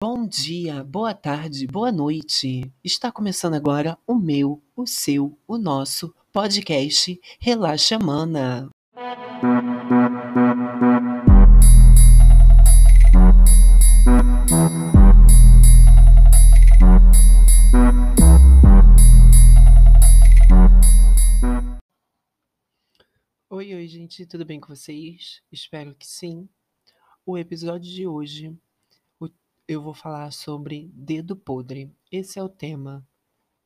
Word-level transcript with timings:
Bom 0.00 0.28
dia, 0.28 0.84
boa 0.84 1.12
tarde, 1.12 1.66
boa 1.66 1.90
noite. 1.90 2.72
Está 2.84 3.10
começando 3.10 3.54
agora 3.54 3.98
o 4.06 4.14
meu, 4.14 4.62
o 4.76 4.86
seu, 4.86 5.36
o 5.44 5.58
nosso 5.58 6.14
podcast 6.32 7.20
Relaxa 7.40 7.98
Mana. 7.98 8.70
Oi, 23.50 23.74
oi, 23.74 23.88
gente, 23.88 24.24
tudo 24.26 24.44
bem 24.44 24.60
com 24.60 24.68
vocês? 24.68 25.42
Espero 25.50 25.92
que 25.96 26.06
sim. 26.06 26.48
O 27.26 27.36
episódio 27.36 27.90
de 27.92 28.06
hoje 28.06 28.56
eu 29.68 29.82
vou 29.82 29.92
falar 29.92 30.32
sobre 30.32 30.90
dedo 30.94 31.36
podre. 31.36 31.92
Esse 32.10 32.38
é 32.38 32.42
o 32.42 32.48
tema, 32.48 33.06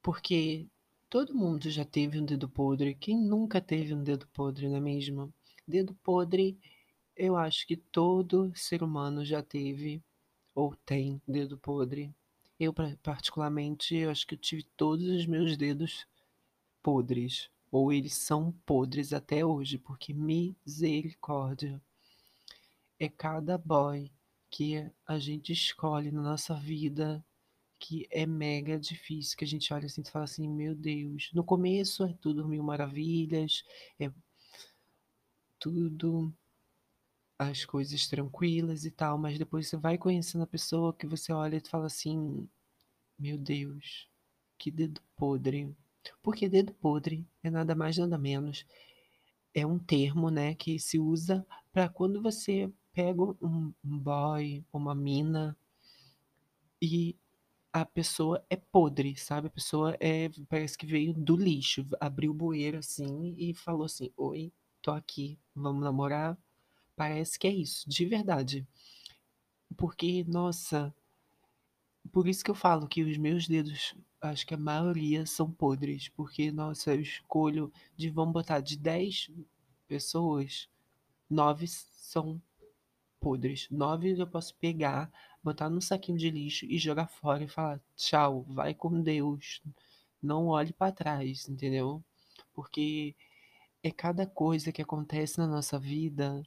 porque 0.02 0.66
todo 1.08 1.32
mundo 1.32 1.70
já 1.70 1.84
teve 1.84 2.18
um 2.18 2.24
dedo 2.24 2.48
podre. 2.48 2.96
Quem 2.96 3.16
nunca 3.16 3.60
teve 3.60 3.94
um 3.94 4.02
dedo 4.02 4.27
podre, 4.34 4.68
não 4.68 4.77
é 4.77 4.80
mesmo? 4.80 5.32
Dedo 5.66 5.94
podre, 6.02 6.58
eu 7.16 7.36
acho 7.36 7.64
que 7.68 7.77
todo 7.77 8.52
ser 8.56 8.82
humano 8.82 9.24
já 9.24 9.44
teve 9.44 10.02
ou 10.52 10.74
tem 10.84 11.22
dedo 11.27 11.56
podre. 11.56 12.12
Eu, 12.58 12.74
particularmente, 13.00 13.94
eu 13.94 14.10
acho 14.10 14.27
que 14.27 14.34
eu 14.34 14.38
tive 14.38 14.64
todos 14.77 15.06
os 15.06 15.24
meus 15.24 15.56
dedos 15.56 16.05
podres. 16.82 17.48
Ou 17.70 17.92
eles 17.92 18.14
são 18.14 18.52
podres 18.66 19.12
até 19.12 19.46
hoje, 19.46 19.78
porque 19.78 20.12
misericórdia. 20.12 21.80
É 22.98 23.08
cada 23.08 23.56
boy 23.56 24.10
que 24.52 24.87
a 25.06 25.19
gente 25.19 25.51
escolhe 25.51 26.12
na 26.12 26.20
nossa 26.20 26.55
vida 26.55 27.24
que 27.79 28.06
é 28.11 28.27
mega 28.27 28.78
difícil, 28.78 29.37
que 29.37 29.45
a 29.45 29.48
gente 29.48 29.73
olha 29.73 29.87
assim 29.87 30.02
e 30.02 30.11
fala 30.11 30.27
assim, 30.27 30.47
meu 30.48 30.75
Deus, 30.75 31.31
no 31.33 31.42
começo 31.42 32.05
é 32.05 32.12
tudo 32.20 32.47
mil 32.47 32.62
maravilhas, 32.62 33.64
é 33.98 34.12
tudo 35.59 36.33
as 37.39 37.64
coisas 37.64 38.06
tranquilas 38.06 38.84
e 38.84 38.91
tal, 38.91 39.19
mas 39.19 39.39
depois 39.39 39.67
você 39.67 39.77
vai 39.77 39.97
conhecendo 39.98 40.44
a 40.44 40.47
pessoa 40.47 40.94
que 40.94 41.06
você 41.06 41.33
olha 41.33 41.56
e 41.56 41.69
fala 41.69 41.87
assim, 41.87 42.47
meu 43.19 43.39
Deus, 43.39 44.06
que 44.59 44.70
dedo 44.70 45.00
podre. 45.16 45.75
Porque 46.22 46.48
dedo 46.48 46.75
podre 46.75 47.27
é 47.42 47.50
nada 47.50 47.75
mais 47.75 47.97
nada 47.97 48.19
menos 48.19 48.66
é 49.55 49.66
um 49.66 49.78
termo, 49.78 50.31
né, 50.31 50.55
que 50.55 50.78
se 50.78 50.98
usa 50.98 51.47
para 51.72 51.89
quando 51.89 52.22
você 52.22 52.70
pega 52.92 53.22
um, 53.22 53.72
um 53.84 53.98
boy, 53.98 54.64
uma 54.72 54.94
mina 54.94 55.56
e 56.80 57.16
a 57.72 57.84
pessoa 57.86 58.44
é 58.50 58.56
podre, 58.56 59.16
sabe? 59.16 59.46
A 59.48 59.50
pessoa 59.50 59.96
é 60.00 60.28
parece 60.48 60.76
que 60.76 60.86
veio 60.86 61.14
do 61.14 61.36
lixo, 61.36 61.86
abriu 62.00 62.32
o 62.32 62.34
bueiro 62.34 62.78
assim 62.78 63.34
e 63.38 63.54
falou 63.54 63.84
assim: 63.86 64.10
"Oi, 64.16 64.52
tô 64.82 64.90
aqui, 64.90 65.38
vamos 65.54 65.82
namorar?". 65.82 66.36
Parece 66.96 67.38
que 67.38 67.46
é 67.46 67.52
isso, 67.52 67.88
de 67.88 68.04
verdade. 68.06 68.66
Porque, 69.76 70.24
nossa, 70.24 70.94
por 72.12 72.28
isso 72.28 72.44
que 72.44 72.50
eu 72.50 72.54
falo 72.54 72.86
que 72.88 73.02
os 73.02 73.16
meus 73.16 73.48
dedos, 73.48 73.94
acho 74.20 74.46
que 74.46 74.54
a 74.54 74.58
maioria 74.58 75.26
são 75.26 75.50
podres, 75.50 76.08
porque 76.10 76.52
nossa, 76.52 76.94
eu 76.94 77.00
escolho 77.00 77.72
de 77.96 78.10
vamos 78.10 78.32
botar 78.34 78.60
de 78.60 78.76
10 78.78 79.30
pessoas, 79.88 80.68
9 81.30 81.66
são 81.66 82.40
podres. 83.23 83.69
Nove 83.70 84.19
eu 84.19 84.27
posso 84.27 84.55
pegar, 84.56 85.11
botar 85.42 85.70
num 85.70 85.81
saquinho 85.81 86.19
de 86.19 86.31
lixo 86.31 86.67
e 86.67 86.78
jogar 86.78 87.06
fora 87.06 87.45
e 87.45 87.48
falar: 87.48 87.81
tchau, 87.97 88.45
vai 88.48 88.75
com 88.75 89.01
Deus. 89.01 89.62
Não 90.23 90.48
olhe 90.48 90.73
para 90.73 90.92
trás, 90.92 91.48
entendeu? 91.48 92.03
Porque 92.53 93.15
é 93.83 93.91
cada 93.91 94.27
coisa 94.27 94.72
que 94.72 94.82
acontece 94.82 95.38
na 95.38 95.47
nossa 95.47 95.78
vida 95.78 96.43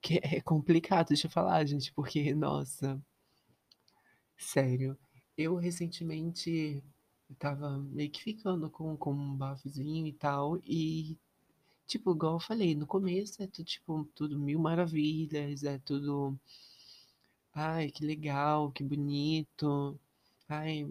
que 0.00 0.20
é 0.22 0.40
complicado 0.42 1.14
de 1.14 1.28
falar, 1.28 1.64
gente, 1.66 1.92
porque, 1.92 2.34
nossa, 2.34 3.00
sério, 4.36 4.96
eu 5.36 5.56
recentemente 5.56 6.82
tava 7.38 7.78
meio 7.78 8.10
que 8.10 8.22
ficando 8.22 8.70
com, 8.70 8.96
com 8.96 9.12
um 9.12 9.36
bafozinho 9.36 10.06
e 10.06 10.12
tal, 10.12 10.58
e 10.64 11.18
Tipo, 11.86 12.12
igual 12.12 12.34
eu 12.34 12.40
falei, 12.40 12.74
no 12.74 12.86
começo 12.86 13.42
é 13.42 13.46
tudo, 13.46 13.64
tipo, 13.64 14.04
tudo 14.14 14.38
mil 14.38 14.58
maravilhas, 14.58 15.62
é 15.64 15.78
tudo. 15.78 16.38
Ai, 17.54 17.90
que 17.90 18.04
legal, 18.04 18.70
que 18.70 18.84
bonito. 18.84 19.98
Ai, 20.48 20.86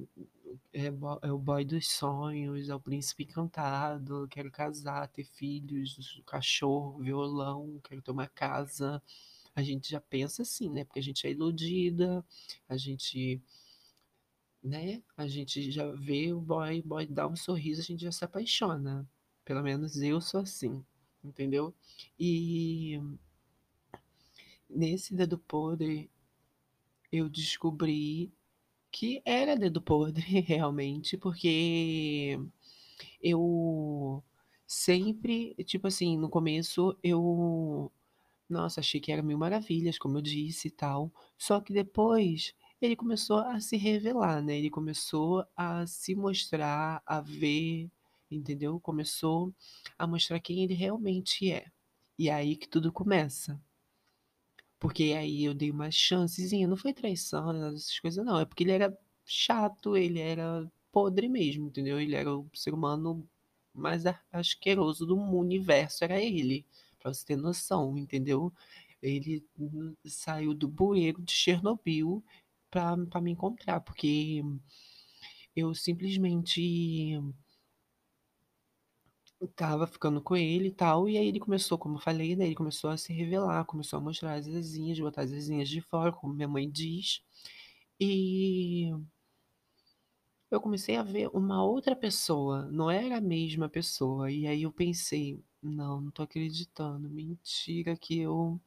é, 0.73 0.88
é 1.23 1.31
o 1.31 1.38
boy 1.38 1.66
dos 1.66 1.88
sonhos, 1.89 2.69
é 2.69 2.75
o 2.75 2.79
príncipe 2.79 3.23
encantado, 3.23 4.28
quero 4.29 4.51
casar, 4.51 5.07
ter 5.09 5.25
filhos, 5.25 6.22
cachorro, 6.25 7.00
violão, 7.00 7.79
quero 7.83 8.01
ter 8.01 8.12
uma 8.12 8.27
casa. 8.27 9.01
A 9.56 9.63
gente 9.63 9.89
já 9.89 10.01
pensa 10.01 10.41
assim, 10.44 10.69
né? 10.69 10.83
Porque 10.85 11.00
a 11.00 11.03
gente 11.03 11.25
é 11.27 11.31
iludida, 11.31 12.25
a 12.69 12.77
gente, 12.77 13.41
né? 14.63 15.01
A 15.16 15.27
gente 15.27 15.72
já 15.72 15.91
vê 15.94 16.33
o 16.33 16.41
boy, 16.41 16.81
boy 16.81 17.06
dar 17.07 17.27
um 17.27 17.35
sorriso, 17.35 17.81
a 17.81 17.83
gente 17.83 18.01
já 18.03 18.12
se 18.12 18.25
apaixona. 18.25 19.07
Pelo 19.45 19.63
menos 19.63 19.97
eu 19.97 20.19
sou 20.19 20.41
assim, 20.41 20.83
entendeu? 21.23 21.73
E 22.19 23.00
nesse 24.69 25.13
dedo 25.16 25.38
podre 25.38 26.09
eu 27.11 27.29
descobri 27.29 28.31
que 28.91 29.22
era 29.25 29.56
dedo 29.57 29.81
podre 29.81 30.41
realmente, 30.41 31.17
porque 31.17 32.39
eu 33.22 34.23
sempre, 34.67 35.56
tipo 35.66 35.88
assim, 35.88 36.17
no 36.17 36.29
começo 36.29 36.97
eu, 37.03 37.91
nossa, 38.50 38.79
achei 38.81 39.00
que 39.01 39.12
era 39.12 39.23
mil 39.23 39.38
maravilhas, 39.38 39.97
como 40.00 40.17
eu 40.19 40.22
disse 40.22 40.69
e 40.69 40.72
tal. 40.72 41.12
Só 41.38 41.62
que 41.62 41.73
depois 41.73 42.53
ele 42.81 42.95
começou 42.95 43.39
a 43.39 43.59
se 43.59 43.77
revelar, 43.77 44.41
né? 44.44 44.57
Ele 44.57 44.69
começou 44.69 45.45
a 45.56 45.88
se 45.88 46.16
mostrar, 46.16 47.01
a 47.06 47.22
ver 47.22 47.89
entendeu? 48.30 48.80
Começou 48.80 49.53
a 49.97 50.08
mostrar 50.08 50.40
quem 50.40 50.63
ele 50.63 50.74
realmente 50.74 51.52
é. 51.52 51.66
E 52.18 52.30
é 52.30 52.34
aí 52.34 52.56
que 52.56 52.68
tudo 52.68 52.91
começa. 52.91 53.59
Porque 54.80 55.13
aí 55.18 55.44
eu 55.44 55.53
dei 55.53 55.72
uma 55.72 55.90
chancezinha, 55.91 56.68
não 56.68 56.78
foi 56.78 56.94
traição, 56.94 57.47
nada 57.52 57.72
dessas 57.72 58.00
coisas, 58.00 58.24
não. 58.25 58.40
É 58.40 58.46
porque 58.46 58.63
ele 58.63 58.72
era 58.72 58.97
chato, 59.25 59.97
ele 59.97 60.19
era 60.19 60.69
podre 60.91 61.28
mesmo, 61.28 61.68
entendeu? 61.68 62.00
Ele 62.00 62.16
era 62.16 62.31
o 62.34 62.50
ser 62.53 62.74
humano 62.74 63.28
mais 63.74 64.03
asqueroso 64.31 65.06
do 65.06 65.18
universo, 65.18 66.03
era 66.03 66.22
ele. 66.22 66.66
Pra 67.00 67.13
você 67.13 67.25
ter 67.25 67.36
noção, 67.36 67.97
entendeu? 67.97 68.52
Ele 69.02 69.46
saiu 70.06 70.53
do 70.53 70.68
bueiro 70.68 71.22
de 71.22 71.31
Chernobyl 71.31 72.24
pra, 72.72 72.97
pra 73.07 73.22
me 73.22 73.31
encontrar, 73.31 73.81
porque 73.81 74.44
eu 75.56 75.74
simplesmente 75.74 77.19
tava 79.56 79.88
ficando 79.88 80.22
com 80.22 80.35
ele 80.35 80.69
e 80.69 80.72
tal, 80.72 81.09
e 81.09 81.18
aí 81.18 81.28
ele 81.28 81.40
começou, 81.40 81.78
como 81.78 81.97
eu 81.97 82.01
falei, 82.01 82.35
né, 82.35 82.46
ele 82.46 82.56
começou 82.56 82.90
a 82.90 82.97
se 82.97 83.13
revelar, 83.13 83.66
começou 83.66 83.97
a 84.00 84.01
mostrar 84.01 84.35
as 84.35 84.47
asinhas, 84.47 85.00
botar 85.00 85.22
as 85.23 85.31
asinhas 85.31 85.69
de 85.69 85.81
fora, 85.81 86.12
como 86.12 86.34
minha 86.34 86.47
mãe 86.47 86.69
diz. 86.69 87.22
E 88.00 88.91
eu 90.50 90.62
comecei 90.62 90.95
a 90.95 91.03
ver 91.03 91.29
uma 91.34 91.63
outra 91.63 91.95
pessoa, 91.95 92.66
não 92.72 92.90
era 92.90 93.18
a 93.18 93.22
mesma 93.22 93.69
pessoa. 93.69 94.31
E 94.31 94.47
aí 94.47 94.63
eu 94.63 94.72
pensei, 94.72 95.44
não, 95.62 96.01
não 96.01 96.12
tô 96.12 96.24
acreditando, 96.24 97.09
mentira 97.09 97.95
que 97.97 98.19
eu 98.19 98.59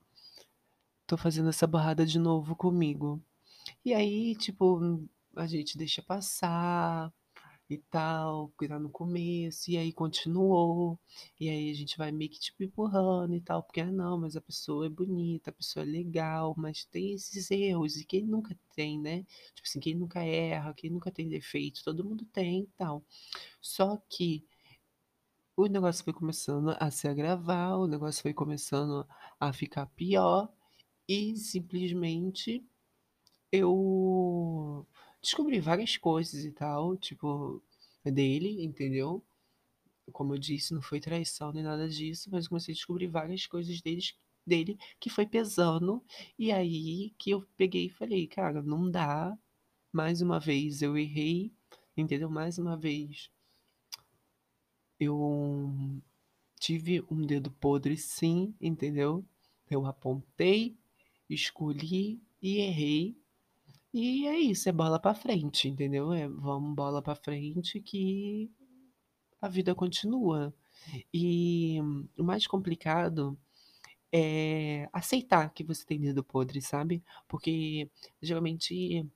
tô 1.07 1.17
fazendo 1.17 1.49
essa 1.49 1.67
barrada 1.67 2.05
de 2.07 2.19
novo 2.19 2.55
comigo. 2.55 3.21
E 3.85 3.95
aí, 3.95 4.35
tipo, 4.37 5.03
a 5.37 5.47
gente 5.47 5.79
deixa 5.79 6.03
passar, 6.03 7.13
e 7.71 7.79
tal, 7.79 8.49
porque 8.49 8.69
tá 8.69 8.79
no 8.79 8.89
começo, 8.91 9.71
e 9.71 9.77
aí 9.77 9.93
continuou, 9.93 10.99
e 11.39 11.49
aí 11.49 11.71
a 11.71 11.75
gente 11.75 11.99
vai 11.99 12.11
meio 12.11 12.31
que 12.31 12.41
tipo 12.41 12.63
empurrando 12.63 13.35
e 13.35 13.41
tal, 13.41 13.63
porque 13.63 13.81
ah, 13.81 13.91
não, 13.93 14.19
mas 14.19 14.37
a 14.37 14.41
pessoa 14.41 14.87
é 14.87 14.89
bonita, 14.89 15.51
a 15.51 15.53
pessoa 15.53 15.85
é 15.85 15.87
legal, 15.87 16.55
mas 16.57 16.85
tem 16.87 17.13
esses 17.13 17.51
erros, 17.51 17.97
e 17.97 18.05
quem 18.07 18.25
nunca 18.25 18.59
tem, 18.75 18.99
né? 18.99 19.25
Tipo 19.55 19.69
assim, 19.69 19.81
quem 19.81 19.95
nunca 19.95 20.23
erra, 20.25 20.75
quem 20.75 20.91
nunca 20.91 21.11
tem 21.11 21.29
defeito, 21.29 21.85
todo 21.85 22.05
mundo 22.05 22.25
tem 22.33 22.63
e 22.63 22.69
tal. 22.77 23.05
Só 23.61 23.97
que 24.09 24.45
o 25.57 25.67
negócio 25.67 26.05
foi 26.05 26.13
começando 26.13 26.75
a 26.79 26.91
se 26.91 27.09
agravar, 27.09 27.79
o 27.79 27.87
negócio 27.87 28.23
foi 28.23 28.33
começando 28.33 29.07
a 29.39 29.53
ficar 29.53 29.87
pior, 29.87 30.49
e 31.09 31.37
simplesmente 31.37 32.65
eu 33.51 34.87
descobri 35.23 35.61
várias 35.61 35.97
coisas 35.97 36.45
e 36.45 36.53
tal, 36.53 36.97
tipo, 36.97 37.63
dele, 38.05 38.63
entendeu? 38.65 39.25
Como 40.13 40.35
eu 40.35 40.39
disse, 40.39 40.75
não 40.75 40.83
foi 40.83 41.01
traição 41.01 41.53
nem 41.53 41.63
nada 41.63 41.89
disso, 41.89 42.31
mas 42.31 42.49
comecei 42.49 42.73
a 42.73 42.77
descobrir 42.77 43.09
várias 43.09 43.47
coisas 43.47 43.81
deles, 43.81 44.15
dele 44.47 44.79
que 44.99 45.11
foi 45.11 45.27
pesando. 45.27 46.03
E 46.39 46.51
aí 46.53 47.11
que 47.19 47.31
eu 47.31 47.47
peguei 47.57 47.87
e 47.87 47.91
falei, 47.91 48.27
cara, 48.27 48.63
não 48.63 48.91
dá 48.91 49.37
mais 49.93 50.23
uma 50.23 50.41
vez 50.41 50.83
eu 50.83 50.97
errei, 50.97 51.53
entendeu? 51.97 52.31
Mais 52.31 52.59
uma 52.59 52.77
vez 52.77 53.31
eu 54.99 55.73
tive 56.59 57.05
um 57.11 57.25
dedo 57.25 57.51
podre 57.51 57.97
sim, 57.97 58.55
entendeu? 58.61 59.25
Eu 59.71 59.87
apontei, 59.87 60.77
escolhi 61.29 62.21
e 62.43 62.59
errei. 62.59 63.17
E 63.93 64.27
é 64.27 64.39
isso, 64.39 64.69
é 64.69 64.73
bola 64.73 65.01
pra 65.01 65.15
frente, 65.15 65.69
entendeu? 65.69 66.13
É, 66.13 66.29
vamos 66.29 66.75
bola 66.75 67.01
pra 67.03 67.15
frente 67.15 67.81
que 67.81 68.51
a 69.41 69.49
vida 69.49 69.75
continua. 69.75 70.55
E 71.15 71.79
o 72.19 72.25
mais 72.25 72.47
complicado 72.47 73.39
é 74.13 74.89
aceitar 74.93 75.53
que 75.55 75.65
você 75.65 75.85
tem 75.87 76.01
dedo 76.01 76.25
podre, 76.25 76.63
sabe? 76.63 77.03
Porque 77.29 77.91
geralmente 78.23 79.07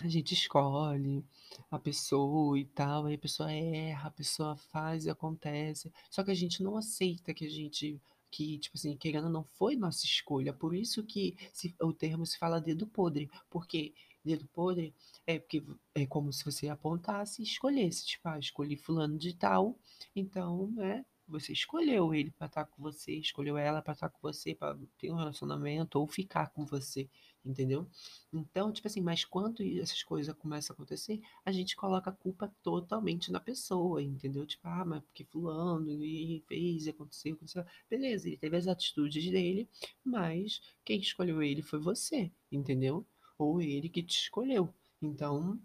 a 0.00 0.08
gente 0.08 0.34
escolhe 0.34 1.24
a 1.70 1.78
pessoa 1.78 2.58
e 2.58 2.64
tal, 2.64 3.06
aí 3.06 3.14
a 3.14 3.18
pessoa 3.18 3.52
erra, 3.52 4.08
a 4.08 4.10
pessoa 4.10 4.56
faz 4.56 5.06
e 5.06 5.10
acontece. 5.10 5.92
Só 6.10 6.22
que 6.24 6.30
a 6.30 6.34
gente 6.34 6.62
não 6.62 6.76
aceita 6.76 7.32
que 7.34 7.44
a 7.46 7.50
gente 7.50 8.00
que, 8.34 8.58
tipo 8.58 8.76
assim, 8.76 8.96
querendo 8.96 9.28
não 9.28 9.44
foi 9.44 9.76
nossa 9.76 10.04
escolha. 10.04 10.52
Por 10.52 10.74
isso 10.74 11.04
que 11.04 11.36
se, 11.52 11.72
o 11.80 11.92
termo 11.92 12.26
se 12.26 12.36
fala 12.36 12.60
dedo 12.60 12.84
podre, 12.84 13.30
porque 13.48 13.94
dedo 14.24 14.44
podre 14.48 14.92
é 15.24 15.38
porque 15.38 15.62
é 15.94 16.04
como 16.04 16.32
se 16.32 16.44
você 16.44 16.68
apontasse 16.68 17.40
e 17.40 17.44
escolhesse, 17.44 18.04
tipo, 18.04 18.28
ah, 18.28 18.38
escolhi 18.38 18.76
fulano 18.76 19.16
de 19.16 19.34
tal, 19.34 19.78
então, 20.16 20.68
né, 20.72 21.06
você 21.28 21.52
escolheu 21.52 22.12
ele 22.12 22.32
para 22.32 22.48
estar 22.48 22.64
com 22.64 22.82
você, 22.82 23.12
escolheu 23.12 23.56
ela 23.56 23.80
para 23.80 23.92
estar 23.92 24.08
com 24.08 24.18
você, 24.20 24.52
para 24.52 24.76
ter 24.98 25.12
um 25.12 25.16
relacionamento 25.16 26.00
ou 26.00 26.08
ficar 26.08 26.50
com 26.50 26.66
você, 26.66 27.08
entendeu? 27.44 27.86
Então, 28.32 28.72
tipo 28.72 28.88
assim, 28.88 29.00
mas 29.00 29.24
quando 29.24 29.62
essas 29.62 30.02
coisas 30.02 30.34
começam 30.36 30.72
a 30.72 30.74
acontecer, 30.74 31.20
a 31.44 31.52
gente 31.52 31.76
coloca 31.76 32.10
a 32.10 32.12
culpa 32.12 32.52
totalmente 32.62 33.30
na 33.30 33.40
pessoa, 33.40 34.02
entendeu? 34.02 34.46
Tipo, 34.46 34.66
ah, 34.68 34.84
mas 34.84 35.02
porque 35.04 35.24
fulano 35.24 35.90
e 36.02 36.42
fez, 36.48 36.88
aconteceu, 36.88 37.34
aconteceu. 37.34 37.64
Beleza, 37.88 38.28
ele 38.28 38.36
teve 38.38 38.56
as 38.56 38.66
atitudes 38.66 39.30
dele, 39.30 39.68
mas 40.02 40.60
quem 40.84 41.00
escolheu 41.00 41.42
ele 41.42 41.62
foi 41.62 41.78
você, 41.78 42.30
entendeu? 42.50 43.06
Ou 43.38 43.60
ele 43.60 43.88
que 43.88 44.02
te 44.02 44.18
escolheu. 44.18 44.72
Então, 45.02 45.60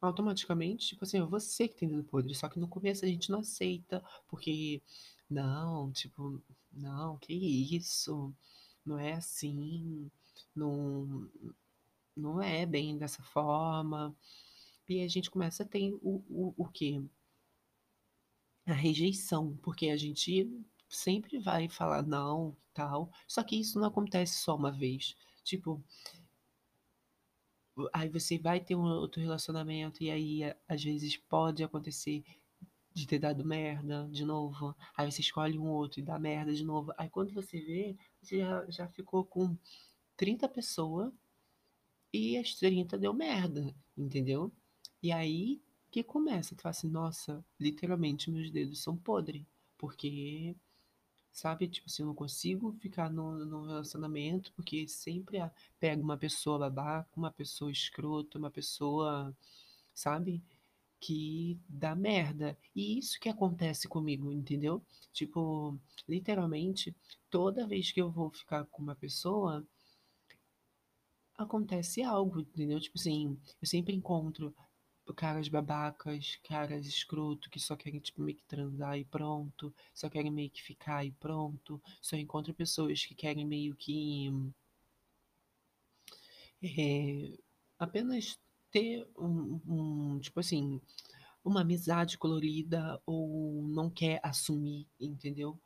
automaticamente, 0.00 0.88
tipo 0.88 1.04
assim, 1.04 1.18
é 1.18 1.22
você 1.22 1.66
que 1.68 1.76
tem 1.76 1.88
dedo 1.88 2.04
podre. 2.04 2.34
Só 2.34 2.48
que 2.48 2.58
no 2.58 2.68
começo 2.68 3.04
a 3.04 3.08
gente 3.08 3.30
não 3.30 3.40
aceita, 3.40 4.02
porque, 4.28 4.82
não, 5.28 5.90
tipo, 5.92 6.42
não, 6.72 7.16
que 7.18 7.32
isso? 7.32 8.32
Não 8.84 8.98
é 8.98 9.14
assim, 9.14 10.10
não, 10.54 11.30
não 12.16 12.42
é 12.42 12.66
bem 12.66 12.98
dessa 12.98 13.22
forma. 13.22 14.14
E 14.88 15.02
a 15.02 15.08
gente 15.08 15.30
começa 15.30 15.62
a 15.62 15.66
ter 15.66 15.92
o, 16.02 16.22
o, 16.28 16.54
o 16.56 16.68
quê? 16.68 17.02
A 18.66 18.72
rejeição, 18.72 19.56
porque 19.62 19.88
a 19.88 19.96
gente 19.96 20.50
sempre 20.88 21.38
vai 21.38 21.68
falar 21.68 22.02
não, 22.02 22.56
tal. 22.72 23.10
Só 23.26 23.42
que 23.42 23.56
isso 23.58 23.78
não 23.78 23.88
acontece 23.88 24.38
só 24.38 24.56
uma 24.56 24.70
vez. 24.70 25.16
Tipo, 25.42 25.82
aí 27.92 28.08
você 28.08 28.38
vai 28.38 28.60
ter 28.60 28.74
um 28.74 28.84
outro 28.84 29.20
relacionamento 29.20 30.02
e 30.02 30.10
aí 30.10 30.54
às 30.68 30.82
vezes 30.82 31.16
pode 31.16 31.62
acontecer 31.62 32.22
de 32.92 33.06
ter 33.06 33.18
dado 33.18 33.44
merda 33.44 34.08
de 34.10 34.24
novo. 34.24 34.74
Aí 34.96 35.10
você 35.10 35.20
escolhe 35.20 35.58
um 35.58 35.68
outro 35.68 36.00
e 36.00 36.02
dá 36.02 36.18
merda 36.18 36.54
de 36.54 36.64
novo. 36.64 36.92
Aí 36.96 37.08
quando 37.08 37.32
você 37.32 37.60
vê, 37.60 37.96
já, 38.24 38.64
já 38.70 38.88
ficou 38.88 39.24
com 39.24 39.56
30 40.16 40.48
pessoas 40.48 41.12
e 42.12 42.36
as 42.38 42.54
30 42.54 42.98
deu 42.98 43.12
merda, 43.12 43.74
entendeu? 43.96 44.52
E 45.02 45.12
aí 45.12 45.60
que 45.90 46.02
começa, 46.02 46.56
tu 46.56 46.62
fala 46.62 46.70
assim, 46.70 46.88
nossa, 46.90 47.44
literalmente 47.60 48.30
meus 48.30 48.50
dedos 48.50 48.82
são 48.82 48.96
podres. 48.96 49.44
Porque 49.78 50.56
Sabe? 51.32 51.66
Tipo 51.68 51.88
assim, 51.88 52.02
eu 52.02 52.06
não 52.06 52.14
consigo 52.14 52.72
ficar 52.74 53.10
no, 53.10 53.44
no 53.44 53.66
relacionamento 53.66 54.52
porque 54.52 54.86
sempre 54.86 55.38
pega 55.80 56.00
uma 56.00 56.16
pessoa 56.16 56.58
babaca, 56.60 57.10
uma 57.16 57.30
pessoa 57.32 57.72
escrota, 57.72 58.38
uma 58.38 58.50
pessoa, 58.50 59.36
sabe? 59.92 60.44
Que 61.04 61.58
dá 61.68 61.94
merda. 61.94 62.56
E 62.74 62.98
isso 62.98 63.20
que 63.20 63.28
acontece 63.28 63.86
comigo, 63.88 64.32
entendeu? 64.32 64.82
Tipo, 65.12 65.78
literalmente, 66.08 66.96
toda 67.30 67.66
vez 67.66 67.92
que 67.92 68.00
eu 68.00 68.10
vou 68.10 68.30
ficar 68.30 68.64
com 68.66 68.82
uma 68.82 68.94
pessoa, 68.96 69.66
acontece 71.36 72.02
algo, 72.02 72.40
entendeu? 72.40 72.80
Tipo 72.80 72.98
assim, 72.98 73.38
eu 73.60 73.68
sempre 73.68 73.94
encontro 73.94 74.54
caras 75.16 75.48
babacas, 75.48 76.38
caras 76.44 76.86
escroto 76.86 77.50
que 77.50 77.60
só 77.60 77.76
querem 77.76 78.00
tipo 78.00 78.22
meio 78.22 78.36
que 78.38 78.44
transar 78.44 78.98
e 78.98 79.04
pronto, 79.04 79.74
só 79.92 80.08
querem 80.08 80.30
meio 80.30 80.50
que 80.50 80.62
ficar 80.62 81.04
e 81.04 81.12
pronto. 81.12 81.80
Só 82.00 82.16
encontro 82.16 82.54
pessoas 82.54 83.04
que 83.04 83.14
querem 83.14 83.44
meio 83.44 83.74
que 83.76 84.30
é, 86.62 87.38
apenas 87.78 88.38
ter 88.74 89.06
um, 89.16 89.60
um, 89.68 90.18
tipo 90.18 90.40
assim, 90.40 90.80
uma 91.44 91.60
amizade 91.60 92.18
colorida 92.18 93.00
ou 93.06 93.62
não 93.68 93.88
quer 93.88 94.18
assumir, 94.20 94.88
entendeu? 95.00 95.56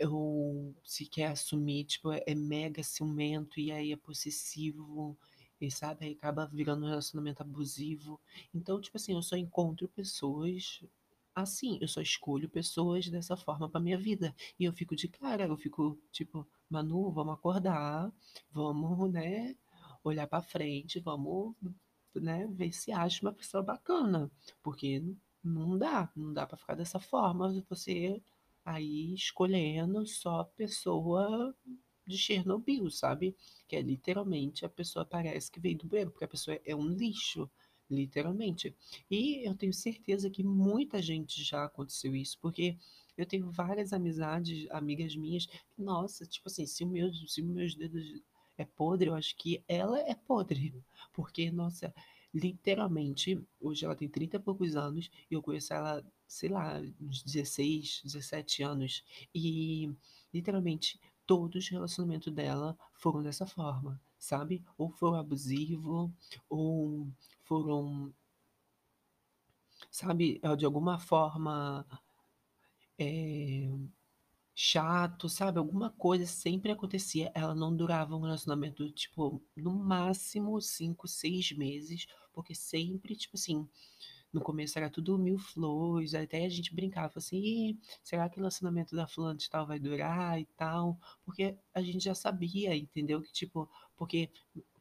Ou 0.00 0.72
se 0.84 1.06
quer 1.06 1.32
assumir, 1.32 1.84
tipo, 1.86 2.12
é 2.12 2.34
mega 2.36 2.84
ciumento 2.84 3.58
e 3.58 3.72
aí 3.72 3.90
é 3.90 3.96
possessivo, 3.96 5.18
e 5.60 5.68
sabe? 5.72 6.06
Aí 6.06 6.12
acaba 6.12 6.46
virando 6.46 6.86
um 6.86 6.88
relacionamento 6.88 7.42
abusivo. 7.42 8.20
Então, 8.54 8.80
tipo 8.80 8.96
assim, 8.96 9.14
eu 9.14 9.22
só 9.22 9.36
encontro 9.36 9.88
pessoas 9.88 10.80
assim, 11.34 11.78
eu 11.82 11.88
só 11.88 12.00
escolho 12.00 12.48
pessoas 12.48 13.08
dessa 13.10 13.36
forma 13.36 13.68
pra 13.68 13.80
minha 13.80 13.98
vida. 13.98 14.34
E 14.58 14.64
eu 14.64 14.72
fico 14.72 14.94
de 14.96 15.08
cara, 15.08 15.46
eu 15.46 15.56
fico 15.56 15.98
tipo, 16.12 16.46
Manu, 16.70 17.10
vamos 17.10 17.34
acordar, 17.34 18.10
vamos, 18.52 19.12
né, 19.12 19.54
olhar 20.04 20.26
pra 20.28 20.40
frente, 20.40 21.00
vamos, 21.00 21.54
né, 22.20 22.46
ver 22.50 22.72
se 22.72 22.92
acha 22.92 23.22
uma 23.24 23.32
pessoa 23.32 23.62
bacana. 23.62 24.30
Porque 24.62 25.02
não 25.42 25.78
dá, 25.78 26.10
não 26.16 26.32
dá 26.32 26.46
pra 26.46 26.56
ficar 26.56 26.74
dessa 26.74 26.98
forma, 26.98 27.64
você 27.68 28.20
aí 28.64 29.14
escolhendo 29.14 30.04
só 30.06 30.44
pessoa 30.56 31.54
de 32.06 32.18
Chernobyl, 32.18 32.90
sabe? 32.90 33.36
Que 33.68 33.76
é 33.76 33.80
literalmente 33.82 34.64
a 34.64 34.68
pessoa 34.68 35.04
parece 35.04 35.50
que 35.50 35.60
veio 35.60 35.78
do 35.78 35.86
banheiro, 35.86 36.10
porque 36.10 36.24
a 36.24 36.28
pessoa 36.28 36.60
é 36.64 36.74
um 36.74 36.88
lixo, 36.88 37.50
literalmente. 37.90 38.74
E 39.10 39.46
eu 39.48 39.54
tenho 39.54 39.72
certeza 39.72 40.30
que 40.30 40.42
muita 40.42 41.00
gente 41.00 41.42
já 41.42 41.64
aconteceu 41.64 42.14
isso, 42.14 42.38
porque 42.40 42.76
eu 43.16 43.26
tenho 43.26 43.50
várias 43.50 43.92
amizades, 43.92 44.68
amigas 44.70 45.14
minhas, 45.16 45.46
que, 45.46 45.58
nossa, 45.78 46.26
tipo 46.26 46.48
assim, 46.48 46.66
se, 46.66 46.84
meu, 46.84 47.12
se 47.12 47.42
meus 47.42 47.74
dedos 47.74 48.04
é 48.58 48.64
podre, 48.64 49.08
eu 49.08 49.14
acho 49.14 49.36
que 49.36 49.62
ela 49.68 49.98
é 50.00 50.14
podre. 50.14 50.74
Porque, 51.12 51.50
nossa, 51.50 51.94
literalmente, 52.32 53.40
hoje 53.60 53.84
ela 53.84 53.96
tem 53.96 54.08
30 54.08 54.36
e 54.36 54.40
poucos 54.40 54.76
anos, 54.76 55.10
e 55.30 55.34
eu 55.34 55.42
conheço 55.42 55.72
ela, 55.72 56.04
sei 56.26 56.48
lá, 56.48 56.80
uns 57.00 57.22
16, 57.22 58.02
17 58.04 58.62
anos, 58.62 59.04
e 59.34 59.90
literalmente 60.32 61.00
todos 61.26 61.64
os 61.64 61.70
relacionamentos 61.70 62.32
dela 62.32 62.76
foram 62.92 63.22
dessa 63.22 63.46
forma, 63.46 64.00
sabe? 64.18 64.62
Ou 64.76 64.90
foram 64.90 65.18
abusivos, 65.18 66.10
ou 66.48 67.08
foram, 67.42 68.12
sabe, 69.90 70.40
de 70.56 70.64
alguma 70.64 70.98
forma 70.98 71.86
é, 72.98 73.68
chato, 74.56 75.28
sabe? 75.28 75.58
Alguma 75.58 75.90
coisa 75.90 76.26
sempre 76.26 76.72
acontecia. 76.72 77.30
Ela 77.34 77.54
não 77.54 77.76
durava 77.76 78.16
um 78.16 78.22
relacionamento, 78.22 78.90
tipo, 78.90 79.42
no 79.54 79.72
máximo 79.74 80.58
cinco, 80.62 81.06
seis 81.06 81.52
meses, 81.52 82.06
porque 82.32 82.54
sempre, 82.54 83.14
tipo 83.14 83.36
assim, 83.36 83.68
no 84.32 84.40
começo 84.40 84.78
era 84.78 84.90
tudo 84.90 85.18
mil 85.18 85.38
flores, 85.38 86.14
até 86.14 86.44
a 86.44 86.48
gente 86.48 86.74
brincava 86.74 87.12
assim, 87.16 87.38
"Ih, 87.38 87.78
será 88.02 88.28
que 88.28 88.36
o 88.36 88.40
relacionamento 88.40 88.96
da 88.96 89.06
fulana 89.06 89.36
de 89.36 89.48
tal 89.50 89.66
vai 89.66 89.78
durar 89.78 90.40
e 90.40 90.46
tal? 90.56 90.98
Porque 91.24 91.56
a 91.74 91.82
gente 91.82 92.00
já 92.04 92.14
sabia, 92.14 92.74
entendeu? 92.76 93.22
Que 93.22 93.32
tipo, 93.32 93.68
porque 93.96 94.30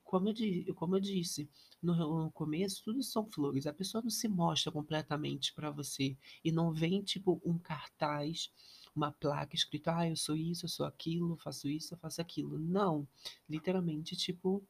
como 0.03 0.29
eu, 0.29 0.75
como 0.75 0.95
eu 0.95 0.99
disse, 1.01 1.49
no, 1.81 1.95
no 2.25 2.31
começo 2.31 2.83
tudo 2.83 3.03
são 3.03 3.25
flores, 3.25 3.67
a 3.67 3.73
pessoa 3.73 4.01
não 4.01 4.09
se 4.09 4.27
mostra 4.27 4.71
completamente 4.71 5.53
pra 5.53 5.69
você 5.71 6.17
e 6.43 6.51
não 6.51 6.71
vem 6.73 7.01
tipo 7.03 7.41
um 7.45 7.57
cartaz, 7.57 8.51
uma 8.95 9.11
placa 9.11 9.55
escrito, 9.55 9.89
ah, 9.89 10.07
eu 10.07 10.15
sou 10.15 10.35
isso, 10.35 10.65
eu 10.65 10.69
sou 10.69 10.85
aquilo, 10.85 11.37
faço 11.37 11.67
isso, 11.69 11.93
eu 11.93 11.97
faço 11.97 12.21
aquilo. 12.21 12.57
Não, 12.59 13.07
literalmente, 13.49 14.15
tipo, 14.15 14.63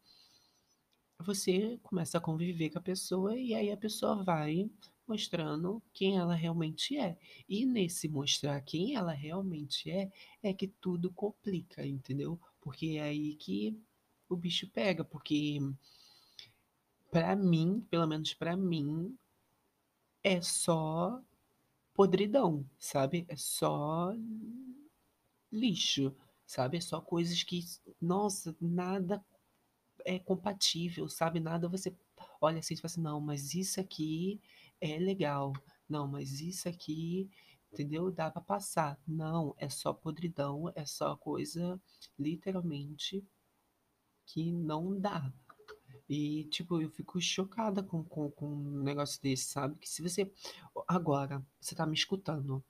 você 1.20 1.80
começa 1.84 2.18
a 2.18 2.22
conviver 2.22 2.70
com 2.70 2.80
a 2.80 2.82
pessoa 2.82 3.38
e 3.38 3.54
aí 3.54 3.72
a 3.72 3.78
pessoa 3.78 4.24
vai 4.24 4.70
mostrando 5.08 5.82
quem 5.94 6.18
ela 6.18 6.34
realmente 6.36 6.98
é. 6.98 7.18
E 7.48 7.66
nesse 7.66 8.08
mostrar 8.10 8.60
quem 8.62 8.96
ela 8.96 9.12
realmente 9.14 9.90
é, 9.92 10.12
é 10.42 10.54
que 10.54 10.68
tudo 10.68 11.12
complica, 11.12 11.86
entendeu? 11.86 12.40
Porque 12.60 12.98
é 12.98 13.04
aí 13.04 13.36
que 13.36 13.80
o 14.30 14.36
bicho 14.36 14.68
pega, 14.70 15.04
porque 15.04 15.60
Pra 17.10 17.36
mim, 17.36 17.82
pelo 17.90 18.06
menos 18.06 18.34
pra 18.36 18.56
mim, 18.56 19.18
é 20.24 20.42
só 20.42 21.22
podridão, 21.96 22.70
sabe? 22.78 23.26
É 23.30 23.36
só 23.38 24.12
lixo, 25.52 26.16
sabe? 26.46 26.78
É 26.78 26.82
só 26.82 27.02
coisas 27.02 27.42
que, 27.44 27.64
nossa, 28.02 28.56
nada 28.62 29.24
é 30.06 30.20
compatível, 30.20 31.10
sabe? 31.10 31.40
Nada 31.40 31.70
você 31.70 31.96
olha 32.42 32.60
assim 32.60 32.76
e 32.76 32.78
fala 32.78 32.88
assim, 32.88 33.02
não, 33.02 33.22
mas 33.22 33.54
isso 33.56 33.80
aqui 33.80 34.42
é 34.82 34.98
legal. 35.00 35.54
Não, 35.90 36.08
mas 36.08 36.42
isso 36.42 36.70
aqui, 36.70 37.30
entendeu? 37.72 38.12
Dá 38.12 38.30
pra 38.32 38.42
passar. 38.42 39.00
Não, 39.08 39.56
é 39.58 39.70
só 39.70 39.94
podridão, 39.94 40.72
é 40.76 40.86
só 40.86 41.16
coisa, 41.16 41.80
literalmente, 42.20 43.24
que 44.26 44.52
não 44.52 45.00
dá. 45.00 45.32
E, 46.08 46.46
tipo, 46.46 46.80
eu 46.82 46.90
fico 46.90 47.20
chocada 47.20 47.82
com, 47.82 48.04
com, 48.04 48.30
com 48.32 48.48
um 48.48 48.84
negócio 48.84 49.22
desse, 49.22 49.46
sabe? 49.46 49.76
Que 49.78 49.90
se 49.90 50.02
você. 50.02 50.32
Agora, 50.88 51.44
você 51.60 51.76
tá 51.76 51.86
me 51.86 51.96
escutando 51.96 52.64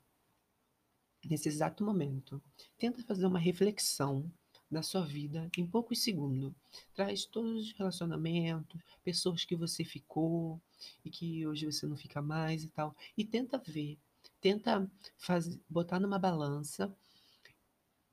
nesse 1.24 1.48
exato 1.48 1.84
momento. 1.84 2.42
Tenta 2.78 3.02
fazer 3.02 3.26
uma 3.26 3.38
reflexão 3.38 4.30
da 4.70 4.82
sua 4.82 5.04
vida 5.04 5.50
em 5.56 5.66
poucos 5.66 6.02
segundos. 6.02 6.52
Traz 6.94 7.24
todos 7.24 7.66
os 7.66 7.72
relacionamentos, 7.72 8.80
pessoas 9.04 9.44
que 9.44 9.54
você 9.56 9.84
ficou 9.84 10.60
e 11.04 11.10
que 11.10 11.46
hoje 11.46 11.66
você 11.66 11.86
não 11.86 11.96
fica 11.96 12.20
mais 12.22 12.64
e 12.64 12.68
tal. 12.68 12.94
E 13.16 13.24
tenta 13.24 13.58
ver, 13.58 13.98
tenta 14.40 14.90
fazer, 15.18 15.60
botar 15.68 16.00
numa 16.00 16.18
balança 16.18 16.94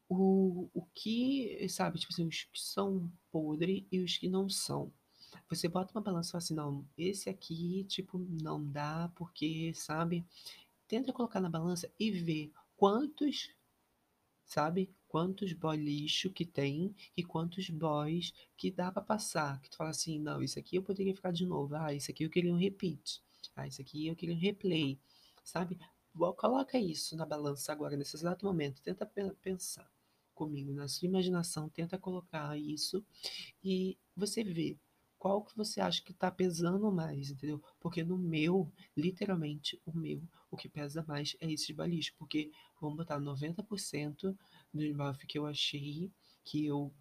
o, 0.07 0.69
o 0.73 0.85
que, 0.93 1.67
sabe, 1.69 1.99
tipo 1.99 2.13
assim, 2.13 2.27
os 2.27 2.43
que 2.43 2.59
são 2.59 3.11
podre 3.31 3.87
e 3.91 3.99
os 3.99 4.17
que 4.17 4.29
não 4.29 4.47
são. 4.47 4.91
Você 5.55 5.67
bota 5.67 5.93
uma 5.93 6.01
balança 6.01 6.29
e 6.29 6.31
fala 6.31 6.43
assim, 6.43 6.53
não, 6.53 6.85
esse 6.97 7.29
aqui, 7.29 7.83
tipo, 7.85 8.17
não 8.17 8.63
dá, 8.63 9.11
porque, 9.15 9.73
sabe? 9.73 10.25
Tenta 10.87 11.13
colocar 11.13 11.39
na 11.41 11.49
balança 11.49 11.91
e 11.99 12.11
ver 12.11 12.51
quantos, 12.75 13.49
sabe? 14.45 14.89
Quantos 15.07 15.53
boy 15.53 15.77
lixo 15.77 16.31
que 16.31 16.45
tem 16.45 16.95
e 17.15 17.23
quantos 17.23 17.69
boys 17.69 18.33
que 18.57 18.71
dá 18.71 18.91
pra 18.91 19.01
passar. 19.01 19.61
Que 19.61 19.69
tu 19.69 19.77
fala 19.77 19.91
assim, 19.91 20.19
não, 20.19 20.41
isso 20.41 20.57
aqui 20.59 20.75
eu 20.75 20.83
poderia 20.83 21.15
ficar 21.15 21.31
de 21.31 21.45
novo. 21.45 21.75
Ah, 21.75 21.93
isso 21.93 22.11
aqui 22.11 22.23
eu 22.23 22.29
queria 22.29 22.53
um 22.53 22.57
repeat. 22.57 23.21
Ah, 23.55 23.67
isso 23.67 23.81
aqui 23.81 24.07
eu 24.07 24.15
queria 24.15 24.35
um 24.35 24.39
replay. 24.39 24.99
Sabe? 25.43 25.77
Coloca 26.37 26.77
isso 26.77 27.15
na 27.15 27.25
balança 27.25 27.71
agora, 27.71 27.95
nesse 27.97 28.15
exato 28.15 28.45
momento. 28.45 28.81
Tenta 28.81 29.05
pensar 29.41 29.91
comigo, 30.33 30.73
na 30.73 30.87
sua 30.87 31.07
imaginação, 31.07 31.69
tenta 31.69 31.97
colocar 31.97 32.57
isso 32.57 33.05
e 33.63 33.97
você 34.15 34.43
vê 34.43 34.77
qual 35.23 35.41
que 35.41 35.55
você 35.55 35.79
acha 35.79 36.03
que 36.03 36.11
tá 36.11 36.29
pesando 36.29 36.91
mais, 36.91 37.31
entendeu? 37.31 37.63
Porque 37.79 38.03
no 38.03 38.17
meu, 38.17 38.69
literalmente, 38.95 39.81
o 39.85 39.97
meu, 39.97 40.21
o 40.51 40.57
que 40.57 40.67
pesa 40.67 41.01
mais 41.07 41.33
é 41.39 41.49
esse 41.49 41.71
balixo, 41.71 42.13
porque 42.19 42.51
vamos 42.81 42.97
botar 42.97 43.21
90% 43.21 44.37
do 44.73 44.93
buff 44.93 45.25
que 45.25 45.39
eu 45.39 45.45
achei, 45.45 46.11
que 46.43 46.65
eu, 46.65 46.93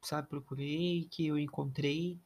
sabe, 0.00 0.28
procurei, 0.28 1.08
que 1.10 1.26
eu 1.26 1.36
encontrei, 1.36 2.20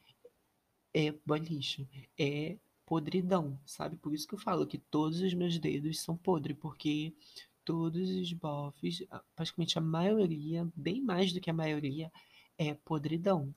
é 0.92 1.11
balixo, 1.25 1.88
é 2.18 2.59
podridão, 2.85 3.59
sabe? 3.64 3.97
Por 3.97 4.12
isso 4.12 4.28
que 4.28 4.35
eu 4.35 4.38
falo 4.38 4.66
que 4.66 4.76
todos 4.76 5.23
os 5.23 5.32
meus 5.32 5.59
dedos 5.59 6.00
são 6.00 6.18
podres, 6.18 6.59
porque 6.59 7.14
todos 7.64 8.11
os 8.11 8.30
buffs, 8.35 9.02
praticamente 9.35 9.78
a 9.78 9.80
maioria, 9.80 10.70
bem 10.76 11.00
mais 11.00 11.32
do 11.32 11.40
que 11.40 11.49
a 11.49 11.54
maioria, 11.54 12.12
é 12.59 12.75
podridão. 12.75 13.54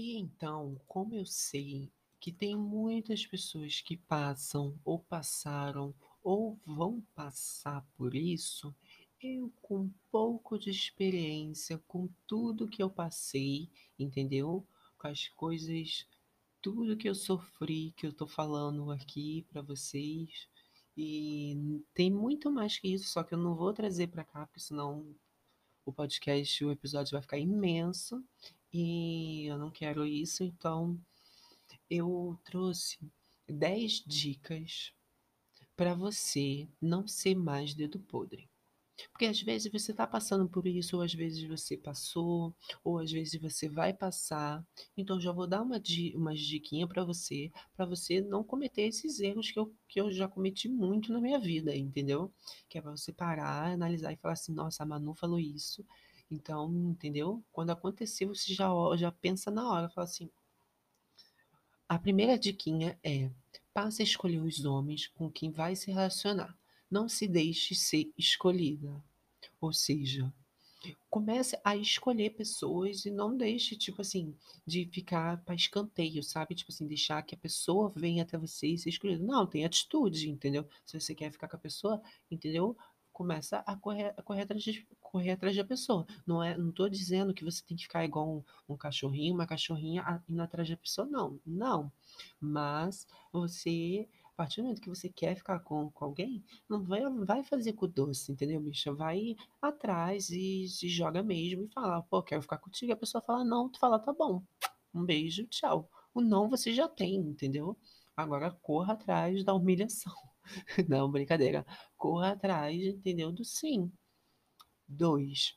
E 0.00 0.16
então, 0.16 0.80
como 0.86 1.12
eu 1.16 1.26
sei 1.26 1.90
que 2.20 2.30
tem 2.30 2.54
muitas 2.54 3.26
pessoas 3.26 3.80
que 3.80 3.96
passam 3.96 4.78
ou 4.84 5.00
passaram 5.00 5.92
ou 6.22 6.56
vão 6.64 7.00
passar 7.16 7.84
por 7.96 8.14
isso, 8.14 8.72
eu 9.20 9.52
com 9.60 9.90
pouco 10.08 10.56
de 10.56 10.70
experiência, 10.70 11.82
com 11.88 12.08
tudo 12.28 12.68
que 12.68 12.80
eu 12.80 12.88
passei, 12.88 13.68
entendeu? 13.98 14.64
Com 14.96 15.08
as 15.08 15.26
coisas, 15.30 16.06
tudo 16.62 16.96
que 16.96 17.08
eu 17.08 17.14
sofri, 17.16 17.92
que 17.96 18.06
eu 18.06 18.12
tô 18.12 18.28
falando 18.28 18.92
aqui 18.92 19.44
para 19.50 19.62
vocês. 19.62 20.48
E 20.96 21.82
tem 21.92 22.08
muito 22.08 22.52
mais 22.52 22.78
que 22.78 22.86
isso, 22.86 23.08
só 23.08 23.24
que 23.24 23.34
eu 23.34 23.38
não 23.38 23.56
vou 23.56 23.72
trazer 23.72 24.06
para 24.06 24.22
cá, 24.22 24.46
porque 24.46 24.60
senão 24.60 25.12
o 25.84 25.92
podcast, 25.92 26.64
o 26.64 26.70
episódio 26.70 27.10
vai 27.10 27.22
ficar 27.22 27.38
imenso 27.38 28.24
e 28.72 29.46
eu 29.46 29.58
não 29.58 29.70
quero 29.70 30.04
isso, 30.06 30.44
então 30.44 30.98
eu 31.90 32.38
trouxe 32.44 32.98
10 33.48 34.04
dicas 34.06 34.92
para 35.76 35.94
você 35.94 36.68
não 36.80 37.06
ser 37.06 37.34
mais 37.34 37.74
dedo 37.74 38.00
podre. 38.00 38.48
Porque 39.12 39.26
às 39.26 39.40
vezes 39.40 39.70
você 39.70 39.92
está 39.92 40.06
passando 40.06 40.48
por 40.48 40.66
isso, 40.66 40.96
ou 40.96 41.02
às 41.02 41.14
vezes 41.14 41.44
você 41.44 41.76
passou, 41.76 42.54
ou 42.82 42.98
às 42.98 43.12
vezes 43.12 43.40
você 43.40 43.68
vai 43.68 43.94
passar. 43.94 44.64
Então 44.96 45.20
já 45.20 45.30
vou 45.30 45.46
dar 45.46 45.62
uma, 45.62 45.80
umas 46.14 46.40
diquinhas 46.40 46.88
para 46.88 47.04
você, 47.04 47.50
para 47.76 47.86
você 47.86 48.20
não 48.20 48.42
cometer 48.42 48.82
esses 48.82 49.20
erros 49.20 49.50
que 49.50 49.58
eu, 49.58 49.72
que 49.88 50.00
eu 50.00 50.10
já 50.10 50.26
cometi 50.26 50.68
muito 50.68 51.12
na 51.12 51.20
minha 51.20 51.38
vida, 51.38 51.76
entendeu? 51.76 52.32
Que 52.68 52.78
é 52.78 52.82
para 52.82 52.90
você 52.90 53.12
parar, 53.12 53.72
analisar 53.72 54.12
e 54.12 54.16
falar 54.16 54.34
assim: 54.34 54.52
nossa, 54.52 54.82
a 54.82 54.86
Manu 54.86 55.14
falou 55.14 55.38
isso, 55.38 55.84
então, 56.30 56.70
entendeu? 56.72 57.42
Quando 57.52 57.70
acontecer, 57.70 58.26
você 58.26 58.52
já, 58.52 58.68
já 58.96 59.10
pensa 59.10 59.50
na 59.50 59.68
hora, 59.70 59.88
fala 59.88 60.04
assim. 60.06 60.30
A 61.88 61.98
primeira 61.98 62.38
diquinha 62.38 62.98
é: 63.02 63.30
passe 63.72 64.02
a 64.02 64.04
escolher 64.04 64.40
os 64.40 64.64
homens 64.64 65.06
com 65.06 65.30
quem 65.30 65.50
vai 65.50 65.74
se 65.74 65.90
relacionar. 65.90 66.56
Não 66.90 67.08
se 67.08 67.26
deixe 67.26 67.74
ser 67.74 68.12
escolhida. 68.16 69.02
Ou 69.60 69.72
seja, 69.72 70.32
comece 71.10 71.58
a 71.64 71.76
escolher 71.76 72.30
pessoas 72.30 73.04
e 73.04 73.10
não 73.10 73.36
deixe, 73.36 73.76
tipo 73.76 74.02
assim, 74.02 74.34
de 74.66 74.86
ficar 74.86 75.42
para 75.44 75.54
escanteio, 75.54 76.22
sabe? 76.22 76.54
Tipo 76.54 76.72
assim, 76.72 76.86
deixar 76.86 77.22
que 77.22 77.34
a 77.34 77.38
pessoa 77.38 77.92
venha 77.94 78.22
até 78.22 78.38
você 78.38 78.68
e 78.68 78.78
ser 78.78 78.90
escolhida. 78.90 79.24
Não, 79.24 79.46
tem 79.46 79.64
atitude, 79.64 80.28
entendeu? 80.28 80.68
Se 80.84 80.98
você 80.98 81.14
quer 81.14 81.32
ficar 81.32 81.48
com 81.48 81.56
a 81.56 81.60
pessoa, 81.60 82.02
entendeu? 82.30 82.76
Começa 83.18 83.64
a 83.66 83.74
correr, 83.74 84.14
a 84.16 84.22
correr 84.22 84.42
atrás 84.42 84.62
de, 84.62 84.86
correr 85.00 85.32
atrás 85.32 85.56
da 85.56 85.64
pessoa. 85.64 86.06
Não 86.24 86.40
é, 86.40 86.56
não 86.56 86.70
tô 86.70 86.88
dizendo 86.88 87.34
que 87.34 87.44
você 87.44 87.64
tem 87.66 87.76
que 87.76 87.82
ficar 87.82 88.04
igual 88.04 88.28
um, 88.30 88.44
um 88.72 88.76
cachorrinho, 88.76 89.34
uma 89.34 89.44
cachorrinha 89.44 90.22
indo 90.28 90.40
atrás 90.40 90.70
da 90.70 90.76
pessoa, 90.76 91.04
não. 91.04 91.40
Não. 91.44 91.90
Mas 92.40 93.08
você 93.32 94.08
a 94.22 94.30
partir 94.36 94.60
do 94.60 94.66
momento 94.66 94.80
que 94.80 94.88
você 94.88 95.08
quer 95.08 95.34
ficar 95.34 95.58
com, 95.58 95.90
com 95.90 96.04
alguém, 96.04 96.44
não 96.68 96.84
vai, 96.84 97.02
vai 97.24 97.42
fazer 97.42 97.72
com 97.72 97.88
doce, 97.88 98.30
entendeu, 98.30 98.60
bicha? 98.60 98.92
Vai 98.92 99.34
atrás 99.60 100.30
e 100.30 100.68
se 100.68 100.88
joga 100.88 101.20
mesmo 101.20 101.64
e 101.64 101.68
fala, 101.68 102.02
pô, 102.02 102.22
quero 102.22 102.42
ficar 102.42 102.58
contigo. 102.58 102.92
A 102.92 102.96
pessoa 102.96 103.20
fala, 103.20 103.44
não, 103.44 103.68
tu 103.68 103.80
fala, 103.80 103.98
tá 103.98 104.12
bom. 104.12 104.40
Um 104.94 105.04
beijo, 105.04 105.44
tchau. 105.48 105.90
O 106.14 106.20
não 106.20 106.48
você 106.48 106.72
já 106.72 106.88
tem, 106.88 107.16
entendeu? 107.16 107.76
Agora 108.16 108.52
corra 108.62 108.92
atrás 108.92 109.42
da 109.42 109.52
humilhação. 109.54 110.14
não, 110.88 111.10
brincadeira. 111.10 111.66
Corra 111.96 112.32
atrás, 112.32 112.76
entendeu? 112.82 113.32
Do 113.32 113.44
sim. 113.44 113.90
2. 114.88 115.56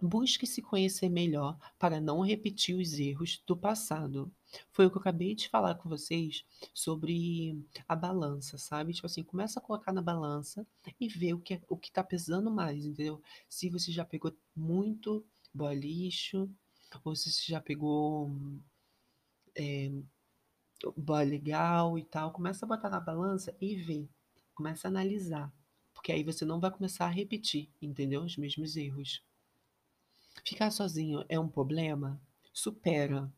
Busque 0.00 0.46
se 0.46 0.60
conhecer 0.60 1.08
melhor 1.08 1.58
para 1.78 2.00
não 2.00 2.20
repetir 2.20 2.76
os 2.76 2.94
erros 2.98 3.42
do 3.46 3.56
passado. 3.56 4.30
Foi 4.70 4.86
o 4.86 4.90
que 4.90 4.96
eu 4.96 5.00
acabei 5.00 5.34
de 5.34 5.48
falar 5.48 5.76
com 5.76 5.88
vocês 5.88 6.44
sobre 6.74 7.64
a 7.88 7.96
balança, 7.96 8.58
sabe? 8.58 8.92
Tipo 8.92 9.06
assim, 9.06 9.22
começa 9.22 9.58
a 9.58 9.62
colocar 9.62 9.92
na 9.92 10.02
balança 10.02 10.66
e 11.00 11.08
ver 11.08 11.34
o 11.34 11.40
que, 11.40 11.54
é, 11.54 11.62
o 11.68 11.76
que 11.76 11.90
tá 11.90 12.04
pesando 12.04 12.50
mais, 12.50 12.84
entendeu? 12.84 13.22
Se 13.48 13.70
você 13.70 13.90
já 13.92 14.04
pegou 14.04 14.36
muito 14.54 15.24
boa 15.54 15.72
lixo, 15.72 16.50
ou 17.04 17.16
se 17.16 17.32
você 17.32 17.52
já 17.52 17.60
pegou 17.60 18.30
é, 19.54 19.90
boa 20.92 21.22
legal 21.22 21.98
e 21.98 22.04
tal, 22.04 22.32
começa 22.32 22.64
a 22.64 22.68
botar 22.68 22.90
na 22.90 23.00
balança 23.00 23.56
e 23.60 23.76
ver. 23.76 24.08
Começa 24.54 24.88
a 24.88 24.90
analisar. 24.90 25.52
Porque 25.92 26.12
aí 26.12 26.22
você 26.22 26.44
não 26.44 26.60
vai 26.60 26.70
começar 26.70 27.06
a 27.06 27.10
repetir, 27.10 27.70
entendeu? 27.80 28.22
Os 28.22 28.36
mesmos 28.36 28.76
erros. 28.76 29.22
Ficar 30.44 30.70
sozinho 30.70 31.24
é 31.28 31.38
um 31.38 31.48
problema? 31.48 32.20
Supera. 32.52 33.32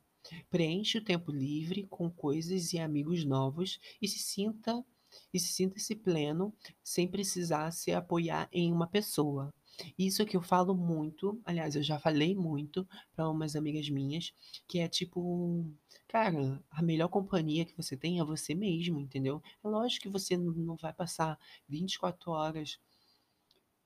Preenche 0.50 0.98
o 0.98 1.04
tempo 1.04 1.30
livre 1.30 1.86
com 1.88 2.10
coisas 2.10 2.72
e 2.72 2.78
amigos 2.78 3.24
novos 3.24 3.78
e 4.02 4.08
se 4.08 4.18
sinta 4.18 4.84
e 5.32 5.38
se 5.38 5.52
sinta-se 5.52 5.94
pleno 5.94 6.52
sem 6.82 7.06
precisar 7.06 7.70
se 7.70 7.92
apoiar 7.92 8.48
em 8.52 8.72
uma 8.72 8.86
pessoa. 8.86 9.54
Isso 9.98 10.24
que 10.24 10.36
eu 10.36 10.42
falo 10.42 10.74
muito, 10.74 11.40
aliás, 11.44 11.76
eu 11.76 11.82
já 11.82 11.98
falei 11.98 12.34
muito 12.34 12.86
para 13.14 13.28
umas 13.28 13.54
amigas 13.56 13.88
minhas, 13.90 14.32
que 14.66 14.78
é 14.78 14.88
tipo, 14.88 15.64
cara, 16.08 16.62
a 16.70 16.82
melhor 16.82 17.08
companhia 17.08 17.64
que 17.64 17.76
você 17.76 17.96
tem 17.96 18.18
é 18.20 18.24
você 18.24 18.54
mesmo, 18.54 18.98
entendeu? 19.00 19.42
É 19.64 19.68
lógico 19.68 20.04
que 20.04 20.08
você 20.08 20.36
não 20.36 20.76
vai 20.76 20.92
passar 20.92 21.38
24 21.68 22.30
horas, 22.32 22.78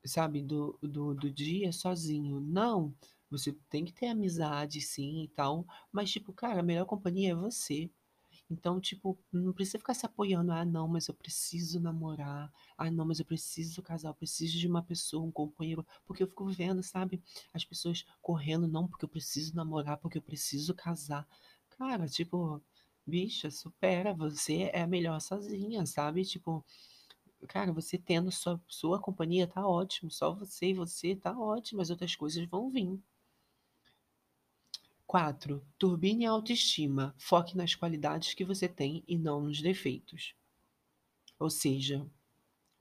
sabe, 0.05 0.43
do, 0.43 0.79
do, 0.83 1.15
do 1.15 1.31
dia 1.31 1.73
sozinho. 1.73 2.41
Não, 2.41 2.95
Você 3.31 3.53
tem 3.71 3.85
que 3.85 3.93
ter 3.93 4.09
amizade 4.09 4.81
sim 4.81 5.23
e 5.25 5.29
tal, 5.29 5.67
mas 5.93 6.11
tipo, 6.11 6.33
cara, 6.33 6.61
a 6.61 6.63
melhor 6.63 6.87
companhia 6.87 7.33
é 7.33 7.35
você. 7.35 7.91
Então, 8.51 8.81
tipo, 8.81 9.19
não 9.33 9.53
precisa 9.53 9.79
ficar 9.79 9.95
se 9.95 10.05
apoiando: 10.07 10.53
"Ah, 10.53 10.65
não, 10.65 10.89
mas 10.89 11.09
eu 11.09 11.15
preciso 11.15 11.81
namorar. 11.81 12.53
Ah, 12.77 12.91
não, 12.91 13.05
mas 13.07 13.21
eu 13.21 13.25
preciso 13.25 13.83
casar, 13.83 14.11
eu 14.11 14.15
preciso 14.15 14.59
de 14.59 14.67
uma 14.69 14.83
pessoa, 14.83 15.25
um 15.27 15.31
companheiro", 15.33 15.87
porque 16.07 16.23
eu 16.23 16.27
fico 16.29 16.47
vendo, 16.51 16.83
sabe, 16.83 17.23
as 17.55 17.65
pessoas 17.65 18.05
correndo: 18.21 18.67
"Não, 18.69 18.89
porque 18.89 19.05
eu 19.05 19.09
preciso 19.09 19.55
namorar, 19.55 19.99
porque 19.99 20.19
eu 20.19 20.23
preciso 20.23 20.75
casar". 20.75 21.27
Cara, 21.71 22.07
tipo, 22.09 22.63
bicha, 23.07 23.51
supera, 23.51 24.13
você 24.15 24.71
é 24.73 24.87
melhor 24.87 25.21
sozinha, 25.21 25.87
sabe, 25.87 26.25
tipo, 26.25 26.65
cara, 27.49 27.73
você 27.73 27.99
tendo 27.99 28.31
sua 28.33 28.61
sua 28.69 29.01
companhia 29.01 29.47
tá 29.47 29.67
ótimo, 29.67 30.11
só 30.11 30.35
você 30.35 30.69
e 30.69 30.75
você 30.75 31.17
tá 31.17 31.39
ótimo, 31.39 31.81
as 31.83 31.91
outras 31.91 32.17
coisas 32.17 32.47
vão 32.49 32.71
vir. 32.71 33.01
4. 35.11 35.61
Turbine 35.77 36.25
a 36.25 36.31
autoestima. 36.31 37.13
Foque 37.19 37.57
nas 37.57 37.75
qualidades 37.75 38.33
que 38.33 38.45
você 38.45 38.69
tem 38.69 39.03
e 39.09 39.19
não 39.19 39.41
nos 39.41 39.61
defeitos. 39.61 40.37
Ou 41.37 41.51
seja, 41.51 42.07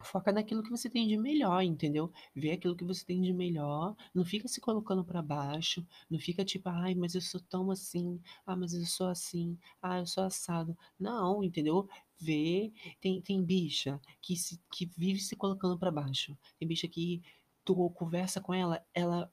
foca 0.01 0.31
naquilo 0.31 0.63
que 0.63 0.69
você 0.69 0.89
tem 0.89 1.07
de 1.07 1.17
melhor, 1.17 1.61
entendeu? 1.63 2.11
Vê 2.35 2.51
aquilo 2.51 2.75
que 2.75 2.85
você 2.85 3.05
tem 3.05 3.21
de 3.21 3.33
melhor, 3.33 3.95
não 4.15 4.25
fica 4.25 4.47
se 4.47 4.61
colocando 4.61 5.03
pra 5.05 5.21
baixo, 5.21 5.85
não 6.09 6.19
fica 6.19 6.45
tipo: 6.45 6.69
"Ai, 6.69 6.95
mas 6.95 7.15
eu 7.15 7.21
sou 7.21 7.41
tão 7.41 7.71
assim. 7.71 8.21
Ah, 8.45 8.55
mas 8.55 8.73
eu 8.73 8.85
sou 8.85 9.07
assim. 9.09 9.57
Ah, 9.81 9.99
eu 9.99 10.05
sou 10.05 10.23
assado". 10.23 10.77
Não, 10.99 11.43
entendeu? 11.43 11.89
Vê 12.19 12.71
tem 13.01 13.21
tem 13.21 13.43
bicha 13.43 13.99
que 14.21 14.35
se 14.35 14.61
que 14.71 14.85
vive 14.97 15.19
se 15.19 15.35
colocando 15.35 15.79
pra 15.79 15.91
baixo. 15.91 16.37
Tem 16.59 16.67
bicha 16.67 16.87
que 16.87 17.21
tu 17.65 17.89
conversa 17.91 18.41
com 18.41 18.53
ela, 18.53 18.85
ela 18.93 19.31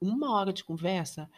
uma 0.00 0.32
hora 0.32 0.52
de 0.52 0.64
conversa 0.64 1.28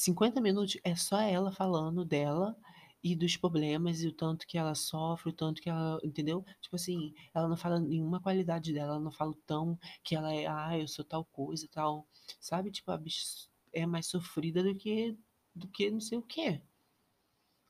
50 0.00 0.40
minutos 0.40 0.78
é 0.82 0.96
só 0.96 1.20
ela 1.20 1.52
falando 1.52 2.04
dela 2.04 2.56
e 3.02 3.14
dos 3.14 3.36
problemas 3.36 4.02
e 4.02 4.08
o 4.08 4.12
tanto 4.12 4.46
que 4.46 4.56
ela 4.58 4.74
sofre, 4.74 5.30
o 5.30 5.32
tanto 5.32 5.60
que 5.60 5.68
ela 5.68 5.98
entendeu? 6.02 6.44
Tipo 6.60 6.76
assim, 6.76 7.14
ela 7.34 7.48
não 7.48 7.56
fala 7.56 7.78
nenhuma 7.78 8.20
qualidade 8.20 8.72
dela, 8.72 8.92
ela 8.94 9.00
não 9.00 9.12
fala 9.12 9.34
tão 9.46 9.78
que 10.02 10.14
ela 10.16 10.32
é: 10.34 10.46
"Ah, 10.46 10.78
eu 10.78 10.88
sou 10.88 11.04
tal 11.04 11.24
coisa, 11.24 11.68
tal", 11.70 12.06
sabe, 12.40 12.70
tipo, 12.70 12.90
a 12.90 12.96
bicha 12.98 13.48
é 13.72 13.86
mais 13.86 14.06
sofrida 14.06 14.62
do 14.62 14.74
que 14.74 15.16
do 15.54 15.68
que 15.68 15.90
não 15.90 16.00
sei 16.00 16.18
o 16.18 16.22
quê. 16.22 16.62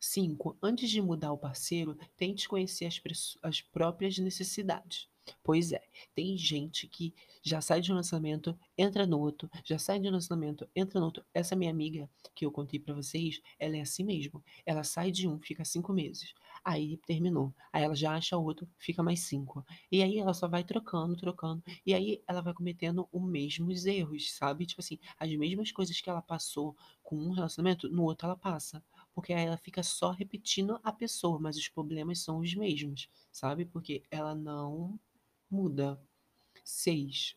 5. 0.01 0.57
Antes 0.63 0.91
de 0.91 1.03
mudar 1.03 1.33
o 1.33 1.39
parceiro, 1.39 1.97
tente 2.17 2.49
conhecer 2.49 2.87
as, 2.87 3.01
as 3.43 3.61
próprias 3.61 4.19
necessidades. 4.19 5.09
Pois 5.43 5.73
é, 5.73 5.83
tem 6.15 6.37
gente 6.37 6.87
que 6.87 7.15
já 7.43 7.61
sai 7.61 7.81
de 7.81 7.91
um 7.91 7.95
relacionamento, 7.95 8.59
entra 8.77 9.07
no 9.07 9.19
outro, 9.19 9.51
já 9.65 9.79
sai 9.79 9.99
de 9.99 10.07
um 10.07 10.11
relacionamento, 10.11 10.69
entra 10.75 11.01
no 11.01 11.07
outro. 11.07 11.25
Essa 11.33 11.57
minha 11.57 11.71
amiga 11.71 12.09
que 12.35 12.45
eu 12.45 12.53
contei 12.53 12.79
para 12.79 12.95
vocês, 12.95 13.41
ela 13.59 13.77
é 13.77 13.81
assim 13.81 14.05
mesmo. 14.05 14.43
Ela 14.65 14.85
sai 14.85 15.11
de 15.11 15.27
um, 15.27 15.39
fica 15.41 15.65
cinco 15.65 15.93
meses. 15.93 16.35
Aí 16.65 16.99
terminou. 17.07 17.55
Aí 17.73 17.83
ela 17.83 17.95
já 17.95 18.15
acha 18.15 18.37
outro, 18.37 18.69
fica 18.79 19.03
mais 19.03 19.21
cinco. 19.21 19.65
E 19.91 20.03
aí 20.03 20.19
ela 20.19 20.35
só 20.35 20.47
vai 20.47 20.63
trocando, 20.63 21.17
trocando. 21.17 21.63
E 21.87 21.95
aí 21.95 22.23
ela 22.27 22.43
vai 22.43 22.53
cometendo 22.53 23.09
os 23.11 23.23
mesmos 23.23 23.87
erros, 23.87 24.33
sabe? 24.33 24.67
Tipo 24.67 24.81
assim, 24.81 24.99
as 25.19 25.31
mesmas 25.35 25.73
coisas 25.73 25.99
que 26.01 26.11
ela 26.11 26.23
passou 26.23 26.77
com 27.03 27.17
um 27.17 27.31
relacionamento, 27.33 27.89
no 27.89 28.05
outro 28.05 28.27
ela 28.27 28.37
passa 28.37 28.83
porque 29.15 29.33
aí 29.33 29.45
ela 29.45 29.57
fica 29.57 29.83
só 29.83 30.11
repetindo 30.11 30.81
a 30.83 30.93
pessoa, 30.93 31.39
mas 31.39 31.57
os 31.57 31.69
problemas 31.69 32.21
são 32.21 32.39
os 32.39 32.55
mesmos, 32.55 33.09
sabe? 33.31 33.65
Porque 33.65 34.03
ela 34.11 34.35
não 34.35 34.99
muda. 35.51 36.01
6. 36.65 37.37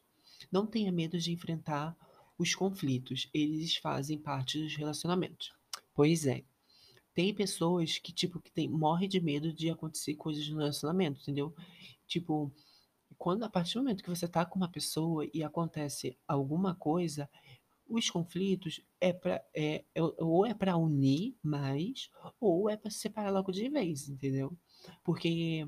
Não 0.51 0.65
tenha 0.65 0.91
medo 0.91 1.17
de 1.17 1.31
enfrentar 1.31 1.97
os 2.37 2.53
conflitos, 2.55 3.29
eles 3.33 3.77
fazem 3.77 4.17
parte 4.17 4.61
dos 4.61 4.75
relacionamentos. 4.75 5.53
Pois 5.93 6.25
é. 6.25 6.43
Tem 7.13 7.33
pessoas 7.33 7.99
que, 7.99 8.11
tipo, 8.11 8.39
que 8.39 8.51
tem, 8.51 8.67
morre 8.67 9.07
de 9.07 9.21
medo 9.21 9.53
de 9.53 9.69
acontecer 9.69 10.15
coisas 10.15 10.47
no 10.49 10.57
relacionamento, 10.57 11.21
entendeu? 11.21 11.53
Tipo, 12.07 12.51
quando 13.17 13.43
a 13.43 13.49
partir 13.49 13.75
do 13.75 13.81
momento 13.83 14.03
que 14.03 14.09
você 14.09 14.27
tá 14.27 14.45
com 14.45 14.57
uma 14.57 14.67
pessoa 14.67 15.27
e 15.31 15.43
acontece 15.43 16.17
alguma 16.27 16.73
coisa, 16.73 17.29
os 17.87 18.09
conflitos 18.09 18.81
é 18.99 19.13
para 19.13 19.43
é, 19.53 19.83
é, 19.93 20.01
ou 20.01 20.45
é 20.45 20.53
para 20.53 20.75
unir 20.75 21.35
mais, 21.43 22.09
ou 22.39 22.69
é 22.69 22.75
para 22.75 22.89
separar 22.89 23.29
logo 23.29 23.51
de 23.51 23.69
vez, 23.69 24.09
entendeu? 24.09 24.57
Porque 25.03 25.67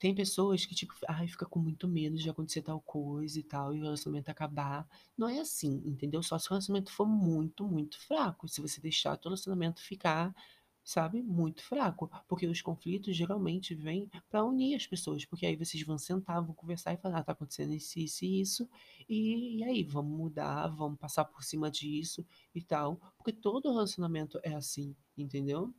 tem 0.00 0.14
pessoas 0.14 0.64
que, 0.64 0.74
tipo, 0.74 0.94
ai, 1.06 1.28
fica 1.28 1.46
com 1.46 1.58
muito 1.60 1.86
medo 1.86 2.16
de 2.16 2.28
acontecer 2.30 2.62
tal 2.62 2.80
coisa 2.80 3.38
e 3.38 3.42
tal, 3.42 3.74
e 3.74 3.80
o 3.80 3.82
relacionamento 3.82 4.30
acabar. 4.30 4.88
Não 5.16 5.28
é 5.28 5.40
assim, 5.40 5.82
entendeu? 5.84 6.22
Só 6.22 6.38
se 6.38 6.46
o 6.48 6.50
relacionamento 6.50 6.90
for 6.90 7.06
muito, 7.06 7.68
muito 7.68 7.98
fraco. 8.00 8.48
Se 8.48 8.62
você 8.62 8.80
deixar 8.80 9.18
o 9.18 9.22
relacionamento 9.22 9.80
ficar 9.82 10.34
sabe, 10.82 11.22
muito 11.22 11.62
fraco, 11.62 12.10
porque 12.26 12.46
os 12.46 12.62
conflitos 12.62 13.14
geralmente 13.16 13.74
vêm 13.74 14.10
para 14.28 14.44
unir 14.44 14.74
as 14.74 14.86
pessoas, 14.86 15.24
porque 15.24 15.46
aí 15.46 15.54
vocês 15.56 15.82
vão 15.84 15.98
sentar, 15.98 16.42
vão 16.42 16.54
conversar 16.54 16.92
e 16.94 16.96
falar, 16.96 17.18
ah, 17.18 17.24
tá 17.24 17.32
acontecendo 17.32 17.74
isso, 17.74 17.98
isso 17.98 18.24
e 18.24 18.40
isso, 18.40 18.68
e, 19.08 19.58
e 19.58 19.64
aí, 19.64 19.84
vamos 19.84 20.16
mudar, 20.18 20.66
vamos 20.68 20.98
passar 20.98 21.24
por 21.26 21.44
cima 21.44 21.70
disso 21.70 22.26
e 22.54 22.62
tal, 22.62 22.96
porque 23.16 23.32
todo 23.32 23.70
relacionamento 23.70 24.40
é 24.42 24.54
assim, 24.54 24.96
entendeu? 25.16 25.72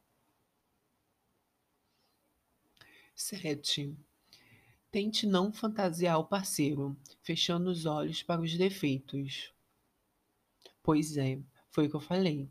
7. 3.16 3.96
Tente 4.92 5.26
não 5.26 5.54
fantasiar 5.54 6.20
o 6.20 6.26
parceiro, 6.26 6.98
fechando 7.24 7.70
os 7.70 7.86
olhos 7.86 8.22
para 8.24 8.42
os 8.42 8.58
defeitos. 8.58 9.54
Pois 10.84 11.16
é, 11.16 11.40
foi 11.70 11.88
o 11.88 11.90
que 11.90 11.96
eu 11.96 12.02
falei. 12.02 12.50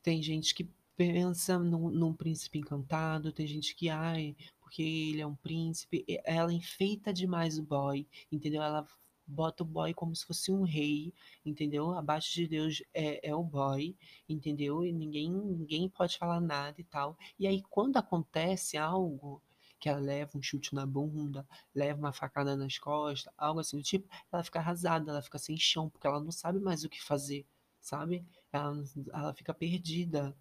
Tem 0.00 0.22
gente 0.22 0.54
que 0.54 0.70
pensa 0.96 1.58
num, 1.58 1.90
num 1.90 2.14
príncipe 2.14 2.60
encantado, 2.60 3.32
tem 3.32 3.48
gente 3.48 3.74
que, 3.74 3.88
ai, 3.88 4.36
porque 4.60 4.82
ele 4.82 5.22
é 5.22 5.26
um 5.26 5.34
príncipe, 5.34 6.04
ela 6.24 6.52
enfeita 6.52 7.12
demais 7.12 7.58
o 7.58 7.62
boy, 7.64 8.06
entendeu? 8.30 8.62
Ela 8.62 8.86
bota 9.26 9.64
o 9.64 9.66
boy 9.66 9.92
como 9.92 10.14
se 10.14 10.24
fosse 10.24 10.52
um 10.52 10.62
rei, 10.62 11.12
entendeu? 11.44 11.92
Abaixo 11.92 12.32
de 12.34 12.46
Deus 12.46 12.82
é, 12.94 13.28
é 13.28 13.34
o 13.34 13.42
boy, 13.42 13.96
entendeu? 14.28 14.84
E 14.84 14.92
ninguém, 14.92 15.30
ninguém 15.32 15.88
pode 15.88 16.16
falar 16.16 16.40
nada 16.40 16.80
e 16.80 16.84
tal. 16.84 17.18
E 17.38 17.46
aí, 17.46 17.60
quando 17.70 17.96
acontece 17.96 18.76
algo 18.76 19.42
que 19.82 19.88
ela 19.88 19.98
leva 19.98 20.38
um 20.38 20.40
chute 20.40 20.72
na 20.76 20.86
bunda, 20.86 21.44
leva 21.74 21.98
uma 21.98 22.12
facada 22.12 22.56
nas 22.56 22.78
costas, 22.78 23.34
algo 23.36 23.58
assim 23.58 23.76
do 23.76 23.82
tipo, 23.82 24.08
ela 24.30 24.44
fica 24.44 24.60
arrasada, 24.60 25.10
ela 25.10 25.20
fica 25.20 25.38
sem 25.40 25.56
chão, 25.56 25.90
porque 25.90 26.06
ela 26.06 26.20
não 26.20 26.30
sabe 26.30 26.60
mais 26.60 26.84
o 26.84 26.88
que 26.88 27.02
fazer, 27.02 27.44
sabe? 27.80 28.24
Ela, 28.52 28.80
ela 29.12 29.34
fica 29.34 29.52
perdida, 29.52 30.36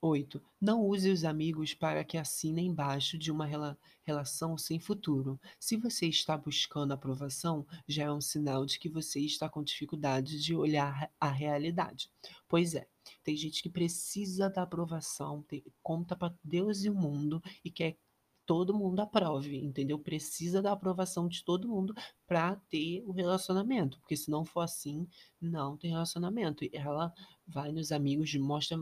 8. 0.00 0.40
Não 0.60 0.86
use 0.86 1.10
os 1.10 1.24
amigos 1.24 1.74
para 1.74 2.04
que 2.04 2.16
assinem 2.16 2.68
embaixo 2.68 3.18
de 3.18 3.32
uma 3.32 3.44
rela 3.44 3.76
relação 4.04 4.56
sem 4.56 4.78
futuro. 4.78 5.38
Se 5.58 5.76
você 5.76 6.06
está 6.06 6.38
buscando 6.38 6.92
aprovação, 6.92 7.66
já 7.88 8.04
é 8.04 8.12
um 8.12 8.20
sinal 8.20 8.64
de 8.64 8.78
que 8.78 8.88
você 8.88 9.18
está 9.18 9.48
com 9.48 9.62
dificuldade 9.62 10.40
de 10.40 10.54
olhar 10.54 11.10
a 11.20 11.28
realidade. 11.28 12.08
Pois 12.48 12.76
é, 12.76 12.86
tem 13.24 13.36
gente 13.36 13.60
que 13.60 13.68
precisa 13.68 14.48
da 14.48 14.62
aprovação, 14.62 15.42
tem, 15.42 15.64
conta 15.82 16.14
para 16.14 16.32
Deus 16.44 16.84
e 16.84 16.90
o 16.90 16.94
mundo 16.94 17.42
e 17.64 17.70
quer 17.72 17.96
todo 18.46 18.74
mundo 18.74 19.00
aprove, 19.00 19.56
entendeu? 19.56 19.98
Precisa 19.98 20.60
da 20.60 20.72
aprovação 20.72 21.28
de 21.28 21.44
todo 21.44 21.68
mundo 21.68 21.94
para 22.26 22.56
ter 22.68 23.02
o 23.06 23.12
relacionamento, 23.12 23.98
porque 24.00 24.16
se 24.16 24.30
não 24.30 24.44
for 24.44 24.60
assim, 24.60 25.06
não 25.40 25.76
tem 25.76 25.90
relacionamento. 25.90 26.64
Ela 26.72 27.12
vai 27.46 27.72
nos 27.72 27.92
amigos, 27.92 28.34
mostra 28.34 28.76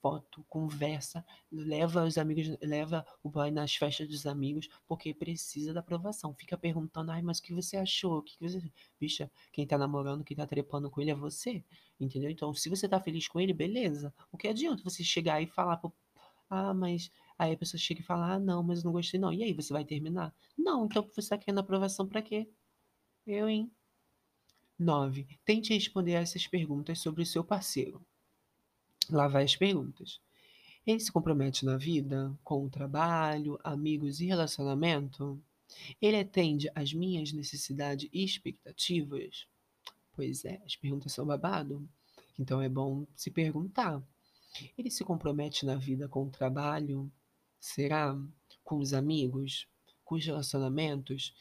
foto, 0.00 0.44
conversa, 0.48 1.24
leva 1.50 2.04
os 2.04 2.16
amigos, 2.16 2.56
leva 2.62 3.04
o 3.22 3.28
boy 3.28 3.50
nas 3.50 3.74
festas 3.74 4.08
dos 4.08 4.26
amigos, 4.26 4.68
porque 4.86 5.12
precisa 5.12 5.72
da 5.74 5.80
aprovação. 5.80 6.34
Fica 6.34 6.56
perguntando, 6.56 7.10
ai, 7.10 7.22
mas 7.22 7.38
o 7.38 7.42
que 7.42 7.52
você 7.52 7.76
achou? 7.76 8.18
O 8.18 8.22
que 8.22 8.36
você. 8.40 8.62
Bicha, 9.00 9.30
quem 9.52 9.66
tá 9.66 9.76
namorando, 9.76 10.22
quem 10.24 10.36
tá 10.36 10.46
trepando 10.46 10.90
com 10.90 11.00
ele 11.00 11.10
é 11.10 11.14
você. 11.14 11.64
Entendeu? 11.98 12.30
Então, 12.30 12.54
se 12.54 12.68
você 12.68 12.88
tá 12.88 13.00
feliz 13.00 13.26
com 13.26 13.40
ele, 13.40 13.52
beleza. 13.52 14.14
O 14.30 14.36
que 14.36 14.48
adianta 14.48 14.82
você 14.84 15.02
chegar 15.02 15.42
e 15.42 15.46
falar 15.46 15.78
pro. 15.78 15.92
Ah, 16.48 16.72
mas. 16.72 17.10
Aí 17.38 17.52
a 17.52 17.56
pessoa 17.56 17.78
chega 17.78 18.00
e 18.00 18.04
fala, 18.04 18.34
ah, 18.34 18.38
não, 18.38 18.62
mas 18.62 18.82
não 18.82 18.92
gostei 18.92 19.20
não. 19.20 19.32
E 19.32 19.42
aí, 19.42 19.52
você 19.52 19.72
vai 19.72 19.84
terminar? 19.84 20.34
Não, 20.56 20.86
então 20.86 21.08
você 21.14 21.28
tá 21.28 21.38
querendo 21.38 21.58
aprovação 21.58 22.08
para 22.08 22.22
quê? 22.22 22.48
Eu, 23.26 23.48
hein? 23.48 23.70
9. 24.78 25.26
Tente 25.44 25.72
responder 25.72 26.12
essas 26.12 26.46
perguntas 26.46 26.98
sobre 26.98 27.22
o 27.22 27.26
seu 27.26 27.42
parceiro. 27.44 28.04
Lá 29.10 29.28
vai 29.28 29.44
as 29.44 29.56
perguntas. 29.56 30.20
Ele 30.86 31.00
se 31.00 31.10
compromete 31.10 31.64
na 31.64 31.76
vida, 31.76 32.32
com 32.44 32.64
o 32.64 32.70
trabalho, 32.70 33.58
amigos 33.64 34.20
e 34.20 34.26
relacionamento? 34.26 35.42
Ele 36.00 36.16
atende 36.16 36.70
às 36.74 36.92
minhas 36.92 37.32
necessidades 37.32 38.08
e 38.12 38.24
expectativas? 38.24 39.46
Pois 40.12 40.44
é, 40.44 40.62
as 40.64 40.76
perguntas 40.76 41.12
são 41.12 41.26
babado. 41.26 41.88
Então 42.38 42.60
é 42.62 42.68
bom 42.68 43.06
se 43.16 43.30
perguntar. 43.30 44.02
Ele 44.76 44.90
se 44.90 45.04
compromete 45.04 45.66
na 45.66 45.74
vida 45.74 46.08
com 46.08 46.24
o 46.24 46.30
trabalho? 46.30 47.10
Será? 47.60 48.16
Com 48.64 48.78
os 48.78 48.92
amigos? 48.92 49.66
Com 50.04 50.16
os 50.16 50.24
relacionamentos? 50.24 51.34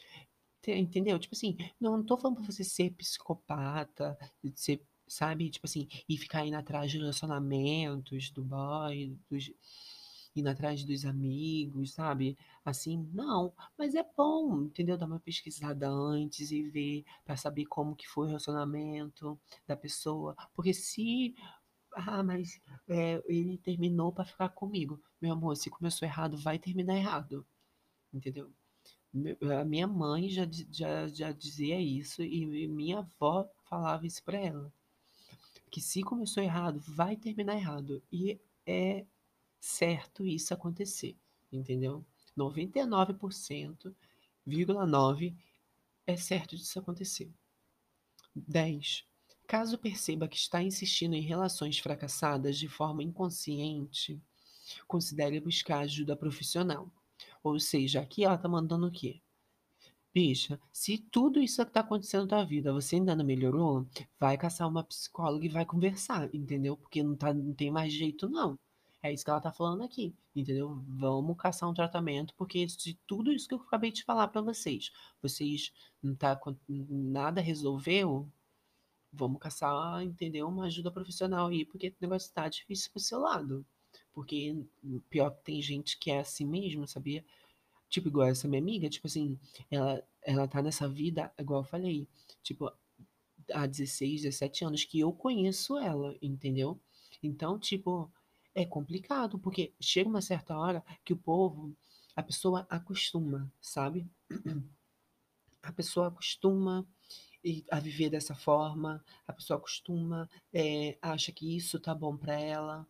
Entendeu? 0.68 1.20
Tipo 1.20 1.36
assim, 1.36 1.58
não, 1.80 1.98
não 1.98 2.04
tô 2.04 2.18
falando 2.18 2.38
pra 2.38 2.46
você 2.52 2.64
ser 2.64 2.92
psicopata, 2.92 4.18
ser 4.56 4.82
sabe? 5.08 5.50
Tipo 5.50 5.66
assim, 5.66 5.88
e 6.10 6.18
ficar 6.18 6.46
indo 6.46 6.58
atrás 6.58 6.92
de 6.92 6.98
relacionamentos 6.98 8.32
do 8.32 8.44
boy, 8.44 9.18
dos, 9.30 9.52
indo 10.36 10.50
atrás 10.50 10.84
dos 10.84 11.06
amigos, 11.06 11.94
sabe? 11.94 12.38
Assim, 12.64 13.08
não. 13.14 13.54
Mas 13.78 13.96
é 13.96 14.06
bom, 14.18 14.64
entendeu? 14.64 14.98
Dar 14.98 15.06
uma 15.06 15.20
pesquisada 15.20 15.90
antes 15.90 16.52
e 16.52 16.64
ver 16.64 17.06
para 17.24 17.38
saber 17.38 17.66
como 17.66 17.96
que 17.96 18.08
foi 18.08 18.26
o 18.26 18.28
relacionamento 18.28 19.40
da 19.68 19.76
pessoa. 19.76 20.36
Porque 20.54 20.74
se. 20.74 21.36
Ah, 21.96 22.22
mas 22.22 22.60
é, 22.90 23.24
ele 23.26 23.58
terminou 23.58 24.12
para 24.12 24.26
ficar 24.26 24.50
comigo. 24.50 25.02
Meu 25.22 25.32
amor, 25.32 25.56
se 25.56 25.70
começou 25.70 26.06
errado, 26.06 26.38
vai 26.38 26.60
terminar 26.60 26.98
errado. 26.98 27.46
Entendeu? 28.14 28.52
A 29.60 29.64
minha 29.64 29.88
mãe 29.88 30.30
já, 30.30 30.46
já, 30.70 31.08
já 31.08 31.32
dizia 31.32 31.80
isso 31.80 32.22
e 32.22 32.68
minha 32.68 33.00
avó 33.00 33.50
falava 33.64 34.06
isso 34.06 34.22
para 34.24 34.38
ela. 34.38 34.74
Que 35.72 35.80
se 35.80 36.04
começou 36.04 36.44
errado, 36.44 36.82
vai 36.82 37.16
terminar 37.16 37.56
errado. 37.56 38.04
E 38.12 38.38
é 38.66 39.06
certo 39.60 40.26
isso 40.26 40.54
acontecer, 40.54 41.16
entendeu? 41.52 42.06
99,9% 42.38 43.96
é 46.06 46.18
certo 46.18 46.58
disso 46.58 46.78
acontecer. 46.78 47.32
10. 48.36 49.06
Caso 49.48 49.78
perceba 49.78 50.28
que 50.28 50.38
está 50.38 50.62
insistindo 50.62 51.14
em 51.14 51.22
relações 51.22 51.78
fracassadas 51.78 52.58
de 52.58 52.68
forma 52.68 53.04
inconsciente, 53.04 54.20
considere 54.88 55.40
buscar 55.40 55.80
ajuda 55.80 56.16
profissional. 56.16 56.92
Ou 57.44 57.60
seja, 57.60 58.02
aqui 58.02 58.24
ela 58.24 58.38
tá 58.38 58.48
mandando 58.50 58.88
o 58.88 58.92
quê? 58.92 59.22
Bicha, 60.14 60.60
se 60.72 60.98
tudo 60.98 61.42
isso 61.42 61.64
que 61.66 61.72
tá 61.72 61.82
acontecendo 61.82 62.22
na 62.22 62.30
tua 62.30 62.46
vida, 62.46 62.74
você 62.74 62.96
ainda 62.96 63.16
não 63.16 63.26
melhorou, 63.26 63.86
vai 64.20 64.38
caçar 64.38 64.68
uma 64.68 64.84
psicóloga 64.84 65.46
e 65.46 65.50
vai 65.50 65.66
conversar, 65.66 66.34
entendeu? 66.34 66.78
Porque 66.78 67.04
não, 67.04 67.16
tá, 67.16 67.34
não 67.34 67.54
tem 67.54 67.70
mais 67.70 67.92
jeito, 67.94 68.30
não. 68.30 68.58
É 69.04 69.14
isso 69.14 69.24
que 69.24 69.30
ela 69.30 69.42
tá 69.42 69.52
falando 69.52 69.84
aqui, 69.84 70.16
entendeu? 70.36 70.82
Vamos 70.88 71.38
caçar 71.38 71.70
um 71.70 71.74
tratamento, 71.74 72.34
porque 72.36 72.66
de 72.66 72.98
tudo 73.06 73.32
isso 73.32 73.48
que 73.48 73.54
eu 73.54 73.60
acabei 73.60 73.92
de 73.92 74.04
falar 74.04 74.30
para 74.30 74.42
vocês, 74.42 74.90
vocês 75.22 75.72
não 76.02 76.16
tá 76.16 76.40
nada 76.68 77.42
resolveu, 77.42 78.28
vamos 79.16 79.40
caçar, 79.40 80.04
entendeu? 80.04 80.48
Uma 80.48 80.66
ajuda 80.66 80.92
profissional 80.92 81.48
aí, 81.48 81.66
porque 81.66 81.90
o 81.90 81.94
negócio 82.02 82.34
tá 82.34 82.48
difícil 82.48 82.92
pro 82.92 83.00
seu 83.00 83.20
lado. 83.20 83.66
Porque 84.14 84.56
pior 85.10 85.32
que 85.32 85.44
tem 85.44 85.62
gente 85.62 85.98
que 85.98 86.12
é 86.12 86.20
assim 86.20 86.46
mesmo, 86.46 86.88
sabia? 86.88 87.24
Tipo, 87.90 88.08
igual 88.08 88.28
essa 88.28 88.48
minha 88.48 88.62
amiga, 88.62 88.90
tipo 88.90 89.08
assim, 89.08 89.40
ela, 89.70 90.04
ela 90.22 90.48
tá 90.48 90.62
nessa 90.62 90.88
vida, 90.88 91.32
igual 91.38 91.62
eu 91.62 91.66
falei, 91.66 92.08
tipo, 92.44 92.72
há 93.54 93.66
16, 93.66 94.24
17 94.24 94.66
anos 94.66 94.84
que 94.84 95.00
eu 95.00 95.12
conheço 95.14 95.78
ela, 95.78 96.16
entendeu? 96.22 96.80
Então, 97.22 97.60
tipo, 97.60 98.12
é 98.54 98.66
complicado, 98.66 99.38
porque 99.38 99.74
chega 99.80 100.10
uma 100.10 100.22
certa 100.22 100.58
hora 100.58 100.84
que 101.04 101.14
o 101.14 101.18
povo, 101.18 101.76
a 102.16 102.24
pessoa 102.24 102.66
acostuma, 102.70 103.52
sabe? 103.62 104.08
A 105.62 105.72
pessoa 105.74 106.08
acostuma 106.08 106.88
a 107.70 107.80
viver 107.80 108.10
dessa 108.10 108.34
forma, 108.34 109.04
a 109.28 109.34
pessoa 109.34 109.58
acostuma, 109.58 110.30
é, 110.54 110.98
acha 111.02 111.32
que 111.32 111.56
isso 111.56 111.80
tá 111.80 111.94
bom 111.94 112.18
para 112.18 112.40
ela, 112.40 112.88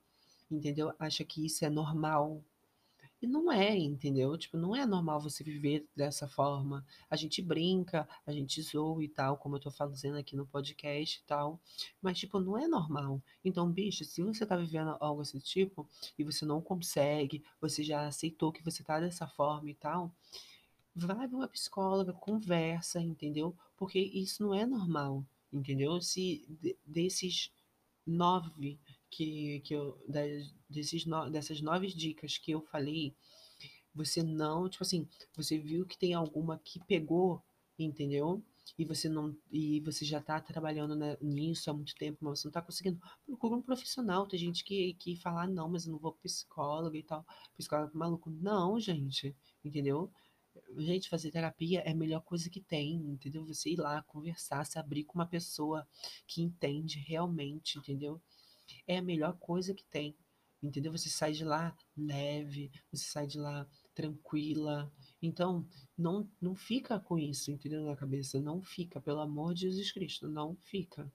entendeu? 0.49 0.93
Acha 0.99 1.23
que 1.23 1.45
isso 1.45 1.65
é 1.65 1.69
normal. 1.69 2.41
E 3.21 3.27
não 3.27 3.51
é, 3.51 3.75
entendeu? 3.75 4.37
Tipo, 4.37 4.57
não 4.57 4.75
é 4.75 4.85
normal 4.85 5.19
você 5.19 5.43
viver 5.43 5.87
dessa 5.95 6.27
forma. 6.27 6.85
A 7.09 7.15
gente 7.15 7.41
brinca, 7.41 8.07
a 8.25 8.31
gente 8.31 8.61
zoa 8.61 9.03
e 9.03 9.07
tal, 9.07 9.37
como 9.37 9.55
eu 9.55 9.59
tô 9.59 9.71
fazendo 9.71 10.17
aqui 10.17 10.35
no 10.35 10.45
podcast 10.45 11.19
e 11.19 11.23
tal. 11.25 11.59
Mas, 12.01 12.19
tipo, 12.19 12.39
não 12.39 12.57
é 12.57 12.67
normal. 12.67 13.21
Então, 13.43 13.71
bicho, 13.71 14.03
se 14.03 14.21
você 14.21 14.45
tá 14.45 14.55
vivendo 14.57 14.95
algo 14.99 15.21
desse 15.21 15.39
tipo 15.39 15.87
e 16.19 16.23
você 16.23 16.45
não 16.45 16.61
consegue, 16.61 17.43
você 17.59 17.83
já 17.83 18.05
aceitou 18.05 18.51
que 18.51 18.63
você 18.63 18.83
tá 18.83 18.99
dessa 18.99 19.27
forma 19.27 19.69
e 19.69 19.75
tal, 19.75 20.13
vai 20.95 21.27
pra 21.27 21.37
uma 21.37 21.47
psicóloga, 21.47 22.13
conversa, 22.13 23.01
entendeu? 23.01 23.55
Porque 23.77 23.99
isso 23.99 24.41
não 24.43 24.53
é 24.53 24.65
normal, 24.65 25.25
entendeu? 25.51 26.01
Se 26.01 26.45
desses 26.85 27.51
nove 28.05 28.79
que, 29.09 29.59
que 29.61 29.73
eu, 29.73 29.97
desses 30.69 31.05
no, 31.05 31.29
dessas 31.29 31.61
nove 31.61 31.87
dicas 31.87 32.37
que 32.37 32.51
eu 32.51 32.61
falei, 32.61 33.13
você 33.93 34.21
não, 34.23 34.69
tipo 34.69 34.83
assim, 34.83 35.07
você 35.35 35.57
viu 35.57 35.85
que 35.85 35.97
tem 35.97 36.13
alguma 36.13 36.59
que 36.59 36.79
pegou, 36.85 37.41
entendeu? 37.79 38.43
E 38.77 38.83
você 38.83 39.07
não 39.07 39.35
e 39.51 39.79
você 39.81 40.03
já 40.03 40.19
tá 40.21 40.39
trabalhando 40.41 40.95
né, 40.95 41.17
nisso 41.21 41.69
há 41.69 41.73
muito 41.73 41.95
tempo, 41.95 42.17
mas 42.21 42.39
você 42.39 42.47
não 42.47 42.51
tá 42.51 42.61
conseguindo. 42.61 42.99
Procura 43.25 43.55
um 43.55 43.61
profissional. 43.61 44.27
Tem 44.27 44.39
gente 44.39 44.63
que, 44.63 44.95
que 44.95 45.15
fala, 45.17 45.43
ah, 45.43 45.47
não, 45.47 45.69
mas 45.69 45.85
eu 45.85 45.91
não 45.93 45.99
vou 45.99 46.13
psicólogo 46.13 46.95
e 46.95 47.03
tal. 47.03 47.25
Psicólogo 47.55 47.97
maluco. 47.97 48.29
Não, 48.29 48.79
gente, 48.79 49.35
entendeu? 49.63 50.11
Gente, 50.77 51.09
fazer 51.09 51.31
terapia 51.31 51.81
é 51.81 51.91
a 51.91 51.95
melhor 51.95 52.21
coisa 52.21 52.49
que 52.49 52.59
tem, 52.59 52.95
entendeu? 52.95 53.45
Você 53.45 53.71
ir 53.71 53.77
lá, 53.77 54.01
conversar, 54.03 54.65
se 54.65 54.77
abrir 54.77 55.03
com 55.03 55.17
uma 55.19 55.27
pessoa 55.27 55.87
que 56.27 56.41
entende 56.41 56.99
realmente, 56.99 57.77
entendeu? 57.77 58.21
é 58.87 58.97
a 58.97 59.01
melhor 59.01 59.37
coisa 59.37 59.73
que 59.73 59.83
tem. 59.85 60.15
Entendeu? 60.61 60.91
Você 60.91 61.09
sai 61.09 61.31
de 61.31 61.43
lá 61.43 61.75
leve, 61.95 62.71
você 62.91 63.05
sai 63.05 63.27
de 63.27 63.37
lá 63.37 63.67
tranquila. 63.93 64.91
Então, 65.21 65.67
não, 65.97 66.27
não 66.41 66.55
fica 66.55 66.99
com 66.99 67.19
isso, 67.19 67.51
entendeu? 67.51 67.83
Na 67.83 67.95
cabeça. 67.95 68.39
Não 68.39 68.61
fica, 68.61 68.99
pelo 68.99 69.19
amor 69.19 69.53
de 69.53 69.61
Jesus 69.61 69.91
Cristo, 69.91 70.27
não 70.27 70.55
fica. 70.55 71.11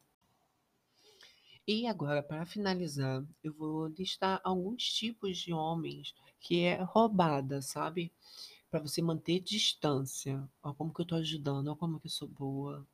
E 1.66 1.86
agora, 1.86 2.22
para 2.22 2.46
finalizar, 2.46 3.24
eu 3.42 3.52
vou 3.52 3.88
listar 3.88 4.40
alguns 4.44 4.84
tipos 4.92 5.38
de 5.38 5.52
homens 5.52 6.14
que 6.38 6.62
é 6.62 6.82
roubada, 6.82 7.60
sabe? 7.60 8.12
Para 8.70 8.80
você 8.80 9.02
manter 9.02 9.40
distância. 9.40 10.48
Ó, 10.62 10.72
como 10.72 10.94
que 10.94 11.00
eu 11.00 11.06
tô 11.06 11.16
ajudando, 11.16 11.68
ó, 11.68 11.76
como 11.76 11.98
que 12.00 12.06
eu 12.06 12.10
sou 12.10 12.28
boa. 12.28 12.86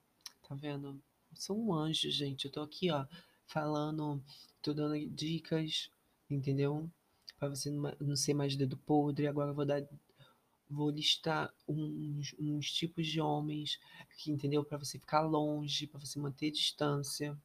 Tá 0.49 0.55
vendo? 0.55 1.01
Eu 1.31 1.37
sou 1.37 1.59
um 1.59 1.75
anjo, 1.75 2.11
gente. 2.11 2.47
Eu 2.47 2.53
tô 2.53 2.63
aqui, 2.63 2.91
ó, 2.91 3.07
falando, 3.47 4.23
tô 4.63 4.73
dando 4.73 4.99
dicas, 5.09 5.91
entendeu? 6.31 6.91
Para 7.39 7.51
você 7.51 7.71
não 7.71 8.17
ser 8.17 8.35
mais 8.35 8.57
dedo 8.57 8.77
podre. 8.79 9.27
Agora 9.27 9.51
eu 9.51 9.55
vou 9.55 9.67
dar 9.67 9.83
vou 10.69 10.91
listar 10.91 11.53
uns, 11.69 12.35
uns 12.39 12.73
tipos 12.73 13.07
de 13.07 13.21
homens 13.21 13.79
que 14.19 14.31
entendeu 14.31 14.65
para 14.65 14.79
você 14.79 14.99
ficar 14.99 15.21
longe, 15.23 15.87
para 15.87 16.01
você 16.01 16.19
manter 16.19 16.51
distância. 16.51 17.37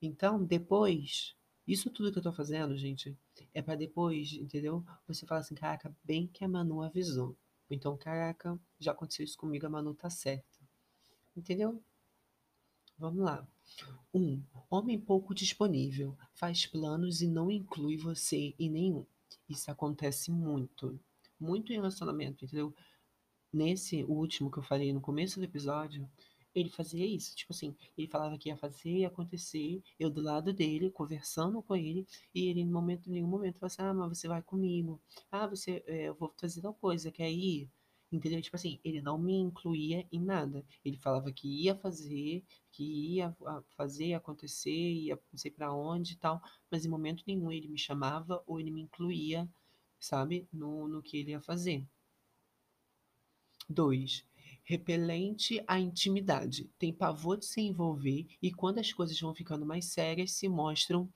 Então, 0.00 0.42
depois, 0.42 1.34
isso 1.66 1.90
tudo 1.90 2.10
que 2.12 2.18
eu 2.18 2.22
tô 2.22 2.32
fazendo, 2.32 2.76
gente, 2.76 3.16
é 3.54 3.62
para 3.62 3.76
depois, 3.76 4.32
entendeu? 4.32 4.84
Você 5.06 5.26
fala 5.26 5.40
assim, 5.40 5.54
caraca, 5.54 5.94
bem 6.02 6.26
que 6.26 6.44
a 6.44 6.48
Manu 6.48 6.82
avisou. 6.82 7.36
Então, 7.70 7.96
caraca, 7.96 8.58
já 8.78 8.92
aconteceu 8.92 9.24
isso 9.24 9.38
comigo, 9.38 9.66
a 9.66 9.70
Manu 9.70 9.94
tá 9.94 10.10
certa. 10.10 10.60
Entendeu? 11.36 11.82
Vamos 12.98 13.24
lá. 13.24 13.46
1. 14.12 14.20
Um, 14.20 14.42
homem 14.70 15.00
pouco 15.00 15.34
disponível. 15.34 16.16
Faz 16.34 16.66
planos 16.66 17.22
e 17.22 17.26
não 17.26 17.50
inclui 17.50 17.96
você 17.96 18.54
em 18.58 18.70
nenhum. 18.70 19.06
Isso 19.48 19.70
acontece 19.70 20.30
muito. 20.30 21.00
Muito 21.40 21.72
em 21.72 21.76
relacionamento, 21.76 22.44
entendeu? 22.44 22.74
Nesse 23.52 24.04
último 24.04 24.50
que 24.50 24.58
eu 24.58 24.62
falei 24.62 24.92
no 24.92 25.00
começo 25.00 25.38
do 25.40 25.44
episódio, 25.44 26.08
ele 26.54 26.68
fazia 26.70 27.06
isso. 27.06 27.34
Tipo 27.36 27.52
assim, 27.52 27.74
ele 27.96 28.08
falava 28.08 28.38
que 28.38 28.48
ia 28.48 28.56
fazer 28.56 28.90
e 28.90 29.04
acontecer, 29.04 29.82
eu 29.98 30.10
do 30.10 30.20
lado 30.22 30.52
dele, 30.52 30.90
conversando 30.90 31.62
com 31.62 31.76
ele, 31.76 32.06
e 32.34 32.46
ele, 32.48 32.60
em 32.60 32.66
momento, 32.70 33.10
nenhum 33.10 33.28
momento, 33.28 33.58
falava 33.58 33.66
assim: 33.72 33.82
ah, 33.82 33.94
mas 33.94 34.18
você 34.18 34.28
vai 34.28 34.42
comigo. 34.42 35.00
Ah, 35.30 35.46
você, 35.46 35.82
é, 35.86 36.08
eu 36.08 36.14
vou 36.14 36.32
fazer 36.36 36.60
tal 36.62 36.74
coisa, 36.74 37.10
quer 37.10 37.30
ir? 37.30 37.70
Entendeu? 38.12 38.42
Tipo 38.42 38.56
assim, 38.56 38.78
ele 38.84 39.00
não 39.00 39.18
me 39.18 39.32
incluía 39.34 40.06
em 40.12 40.20
nada. 40.20 40.64
Ele 40.84 40.98
falava 40.98 41.32
que 41.32 41.48
ia 41.64 41.74
fazer, 41.74 42.44
que 42.70 42.84
ia 43.14 43.34
fazer 43.76 44.12
acontecer, 44.14 44.70
ia 44.70 45.18
não 45.32 45.38
sei 45.38 45.50
para 45.50 45.72
onde 45.72 46.12
e 46.12 46.16
tal, 46.16 46.42
mas 46.70 46.84
em 46.84 46.88
momento 46.90 47.24
nenhum 47.26 47.50
ele 47.50 47.68
me 47.68 47.78
chamava 47.78 48.42
ou 48.46 48.60
ele 48.60 48.70
me 48.70 48.82
incluía, 48.82 49.48
sabe, 49.98 50.46
no, 50.52 50.88
no 50.88 51.02
que 51.02 51.16
ele 51.16 51.30
ia 51.30 51.40
fazer. 51.40 51.86
2. 53.68 54.24
Repelente 54.64 55.62
à 55.66 55.78
intimidade. 55.78 56.70
Tem 56.78 56.92
pavor 56.92 57.36
de 57.38 57.46
se 57.46 57.60
envolver 57.60 58.26
e 58.40 58.52
quando 58.52 58.78
as 58.78 58.92
coisas 58.92 59.18
vão 59.20 59.34
ficando 59.34 59.66
mais 59.66 59.86
sérias, 59.86 60.32
se 60.32 60.48
mostram 60.48 61.10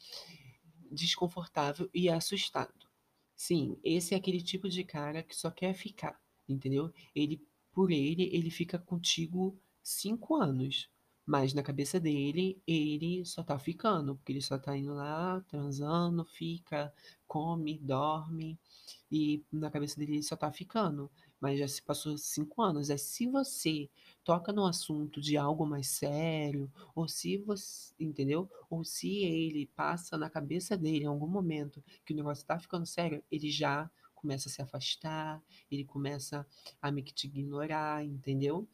desconfortável 0.90 1.88
e 1.94 2.08
assustado. 2.08 2.86
Sim, 3.34 3.78
esse 3.84 4.14
é 4.14 4.16
aquele 4.16 4.42
tipo 4.42 4.68
de 4.68 4.82
cara 4.84 5.22
que 5.22 5.36
só 5.36 5.50
quer 5.50 5.74
ficar 5.74 6.18
entendeu? 6.48 6.92
Ele, 7.14 7.40
por 7.72 7.90
ele, 7.90 8.30
ele 8.32 8.50
fica 8.50 8.78
contigo 8.78 9.58
cinco 9.82 10.36
anos. 10.36 10.88
Mas 11.24 11.52
na 11.52 11.62
cabeça 11.62 11.98
dele, 11.98 12.62
ele 12.64 13.24
só 13.24 13.42
tá 13.42 13.58
ficando, 13.58 14.14
porque 14.14 14.30
ele 14.30 14.40
só 14.40 14.56
tá 14.58 14.76
indo 14.76 14.94
lá, 14.94 15.40
transando, 15.48 16.24
fica, 16.24 16.92
come, 17.26 17.78
dorme, 17.78 18.56
e 19.10 19.42
na 19.50 19.68
cabeça 19.68 19.98
dele 19.98 20.14
ele 20.14 20.22
só 20.22 20.36
tá 20.36 20.52
ficando. 20.52 21.10
Mas 21.40 21.58
já 21.58 21.68
se 21.68 21.82
passou 21.82 22.16
5 22.16 22.62
anos. 22.62 22.90
É 22.90 22.96
se 22.96 23.26
você 23.26 23.88
toca 24.24 24.52
no 24.52 24.66
assunto 24.66 25.20
de 25.20 25.36
algo 25.36 25.66
mais 25.66 25.88
sério, 25.88 26.70
ou 26.94 27.08
se 27.08 27.38
você, 27.38 27.94
entendeu? 27.98 28.50
Ou 28.70 28.84
se 28.84 29.24
ele 29.24 29.66
passa 29.74 30.16
na 30.18 30.30
cabeça 30.30 30.76
dele 30.76 31.04
em 31.04 31.06
algum 31.06 31.26
momento 31.26 31.82
que 32.04 32.12
o 32.12 32.16
negócio 32.16 32.46
tá 32.46 32.58
ficando 32.58 32.86
sério, 32.86 33.22
ele 33.30 33.50
já 33.50 33.90
começa 34.14 34.48
a 34.48 34.52
se 34.52 34.62
afastar, 34.62 35.42
ele 35.70 35.84
começa 35.84 36.46
a 36.80 36.90
meio 36.90 37.04
que 37.04 37.12
te 37.14 37.26
ignorar, 37.26 38.04
entendeu? 38.04 38.66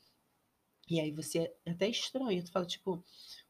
E 0.88 1.00
aí 1.00 1.10
você 1.10 1.52
é 1.64 1.70
até 1.72 1.88
estranho, 1.88 2.42
tu 2.44 2.50
fala 2.52 2.66
tipo, 2.66 3.02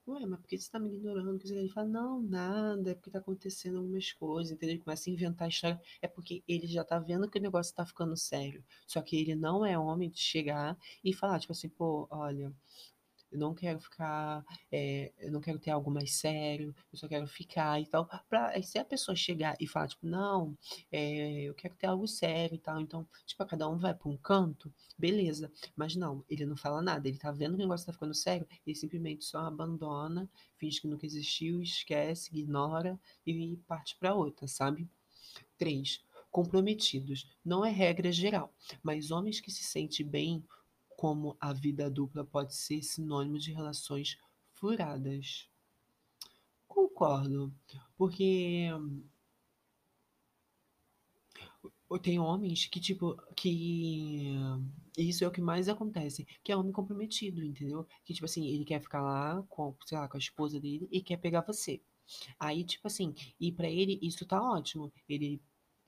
ué, 0.07 0.27
mas 0.27 0.41
por 0.41 0.49
que 0.49 0.59
você 0.59 0.71
tá 0.71 0.79
me 0.79 0.95
ignorando? 0.95 1.41
Ele 1.45 1.69
fala, 1.69 1.89
não, 1.89 2.23
nada, 2.23 2.91
é 2.91 2.95
porque 2.95 3.11
tá 3.11 3.19
acontecendo 3.19 3.79
algumas 3.79 4.13
coisas, 4.13 4.53
entendeu? 4.53 4.75
Ele 4.75 4.83
começa 4.83 5.09
a 5.09 5.13
inventar 5.13 5.49
história, 5.49 5.81
é 6.01 6.09
porque 6.09 6.43
ele 6.47 6.67
já 6.67 6.85
tá 6.85 6.99
vendo 6.99 7.29
que 7.31 7.39
o 7.39 7.43
negócio 7.43 7.75
tá 7.75 7.85
ficando 7.87 8.17
sério. 8.17 8.65
Só 8.87 9.01
que 9.03 9.17
ele 9.17 9.35
não 9.35 9.65
é 9.65 9.79
homem 9.79 10.11
de 10.11 10.19
chegar 10.19 10.77
e 11.05 11.13
falar, 11.13 11.41
tipo 11.41 11.53
assim, 11.53 11.69
pô, 11.69 12.07
olha, 12.11 12.53
eu 13.33 13.39
não 13.39 13.55
quero 13.55 13.81
ficar, 13.81 14.45
é, 14.71 15.11
eu 15.19 15.33
não 15.33 15.41
quero 15.41 15.59
ter 15.59 15.71
algo 15.71 15.91
mais 15.91 16.13
sério, 16.13 16.75
eu 16.93 16.99
só 16.99 17.09
quero 17.09 17.27
ficar 17.27 17.81
e 17.81 17.87
tal. 17.87 18.09
Pra, 18.29 18.61
se 18.63 18.79
a 18.79 18.85
pessoa 18.85 19.17
chegar 19.17 19.57
e 19.59 19.67
falar, 19.67 19.89
tipo, 19.89 20.07
não, 20.07 20.57
é, 20.91 21.43
eu 21.43 21.55
quero 21.55 21.75
ter 21.75 21.87
algo 21.87 22.07
sério 22.07 22.55
e 22.55 22.59
tal, 22.59 22.81
então, 22.81 23.07
tipo, 23.25 23.45
cada 23.47 23.69
um 23.69 23.79
vai 23.79 23.95
para 23.95 24.09
um 24.09 24.17
canto, 24.17 24.73
beleza. 24.99 25.51
Mas 25.75 25.97
não, 25.97 26.23
ele 26.29 26.45
não 26.45 26.57
fala 26.57 26.83
nada, 26.83 27.09
ele 27.09 27.19
tá 27.19 27.33
vendo 27.33 27.57
que 27.57 27.63
o 27.63 27.67
negócio 27.67 27.87
tá 27.87 27.93
ficando 27.93 28.15
sério, 28.15 28.47
ele 28.67 28.77
simplesmente 28.77 29.25
só 29.25 29.39
abandona, 29.41 30.29
finge 30.57 30.81
que 30.81 30.87
nunca 30.87 31.07
existiu, 31.07 31.63
esquece, 31.63 32.31
ignora 32.37 33.01
e 33.27 33.57
parte 33.67 33.97
para 33.97 34.15
outra, 34.15 34.47
sabe? 34.47 34.87
3. 35.57 36.05
Comprometidos. 36.31 37.31
Não 37.45 37.65
é 37.65 37.71
regra 37.71 38.13
geral, 38.13 38.55
mas 38.83 39.11
homens 39.11 39.41
que 39.41 39.51
se 39.51 39.65
sentem 39.65 40.07
bem 40.07 40.45
como 41.03 41.37
a 41.41 41.53
vida 41.53 41.91
dupla 41.91 42.25
pode 42.25 42.55
ser 42.55 42.81
sinônimo 42.81 43.37
de 43.37 43.53
relações 43.53 44.17
furadas. 44.53 45.49
Concordo, 46.69 47.53
porque 47.97 48.69
tem 52.01 52.21
homens 52.21 52.67
que, 52.67 52.79
tipo, 52.79 53.17
que 53.35 54.33
isso 54.97 55.25
é 55.25 55.27
o 55.27 55.33
que 55.33 55.41
mais 55.41 55.69
acontece, 55.69 56.25
que 56.45 56.53
é 56.53 56.57
homem 56.57 56.71
comprometido, 56.71 57.43
entendeu? 57.43 57.85
Que, 58.05 58.15
tipo 58.15 58.27
assim, 58.27 58.47
ele 58.47 58.65
quer 58.65 58.81
ficar 58.81 59.03
lá 59.03 59.43
com, 59.49 59.75
sei 59.85 59.99
lá, 59.99 60.07
com 60.07 60.17
a 60.17 60.21
esposa 60.21 60.61
dele 60.61 60.87
e 60.89 61.03
quer 61.03 61.17
pegar 61.17 61.41
você. 61.41 61.83
Aí, 62.39 62.63
tipo 62.63 62.87
assim, 62.87 63.13
e 63.41 63.51
para 63.51 63.69
ele 63.69 63.99
isso 64.01 64.25
tá 64.25 64.41
ótimo. 64.41 64.93
Ele 65.09 65.43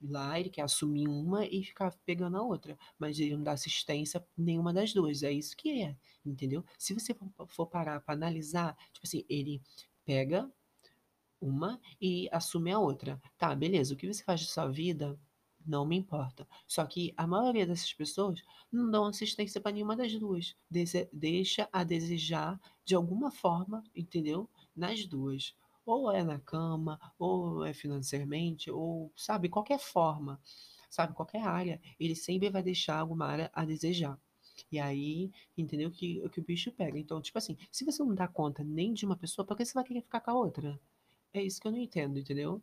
lá, 0.07 0.39
ele 0.39 0.49
quer 0.49 0.63
assumir 0.63 1.07
uma 1.07 1.45
e 1.45 1.63
ficar 1.63 1.95
pegando 2.05 2.37
a 2.37 2.41
outra, 2.41 2.77
mas 2.97 3.19
ele 3.19 3.35
não 3.35 3.43
dá 3.43 3.51
assistência 3.53 4.25
nenhuma 4.37 4.73
das 4.73 4.93
duas. 4.93 5.23
É 5.23 5.31
isso 5.31 5.55
que 5.55 5.81
é, 5.81 5.95
entendeu? 6.25 6.63
Se 6.77 6.93
você 6.93 7.15
for 7.47 7.67
parar 7.67 8.01
para 8.01 8.13
analisar, 8.13 8.75
tipo 8.93 9.05
assim, 9.05 9.25
ele 9.29 9.61
pega 10.05 10.49
uma 11.41 11.79
e 12.01 12.27
assume 12.31 12.71
a 12.71 12.79
outra. 12.79 13.21
Tá, 13.37 13.53
beleza. 13.55 13.93
O 13.93 13.97
que 13.97 14.11
você 14.11 14.23
faz 14.23 14.41
de 14.41 14.47
sua 14.47 14.67
vida 14.67 15.19
não 15.65 15.85
me 15.85 15.97
importa. 15.97 16.47
Só 16.67 16.85
que 16.85 17.13
a 17.17 17.25
maioria 17.25 17.65
dessas 17.65 17.91
pessoas 17.93 18.43
não 18.71 18.89
dão 18.89 19.05
assistência 19.05 19.59
para 19.59 19.71
nenhuma 19.71 19.95
das 19.95 20.13
duas. 20.17 20.55
Deixa 21.11 21.67
a 21.71 21.83
desejar 21.83 22.59
de 22.83 22.95
alguma 22.95 23.31
forma, 23.31 23.83
entendeu? 23.95 24.49
Nas 24.75 25.05
duas. 25.05 25.55
Ou 25.85 26.11
é 26.11 26.23
na 26.23 26.39
cama, 26.39 26.99
ou 27.19 27.63
é 27.65 27.73
financeiramente, 27.73 28.71
ou, 28.71 29.11
sabe, 29.15 29.49
qualquer 29.49 29.79
forma, 29.79 30.39
sabe, 30.89 31.13
qualquer 31.13 31.43
área, 31.43 31.79
ele 31.99 32.15
sempre 32.15 32.49
vai 32.49 32.63
deixar 32.63 32.99
alguma 32.99 33.27
área 33.27 33.51
a 33.53 33.63
desejar. 33.65 34.19
E 34.71 34.79
aí, 34.79 35.31
entendeu? 35.57 35.91
Que, 35.91 36.27
que 36.29 36.39
o 36.39 36.43
bicho 36.43 36.71
pega. 36.71 36.97
Então, 36.97 37.21
tipo 37.21 37.37
assim, 37.37 37.57
se 37.71 37.85
você 37.85 38.03
não 38.03 38.15
dá 38.15 38.27
conta 38.27 38.63
nem 38.63 38.93
de 38.93 39.05
uma 39.05 39.15
pessoa, 39.15 39.45
por 39.45 39.55
que 39.57 39.65
você 39.65 39.73
vai 39.73 39.83
querer 39.83 40.01
ficar 40.01 40.21
com 40.21 40.31
a 40.31 40.35
outra? 40.35 40.79
É 41.33 41.41
isso 41.43 41.59
que 41.59 41.67
eu 41.67 41.71
não 41.71 41.79
entendo, 41.79 42.17
entendeu? 42.17 42.61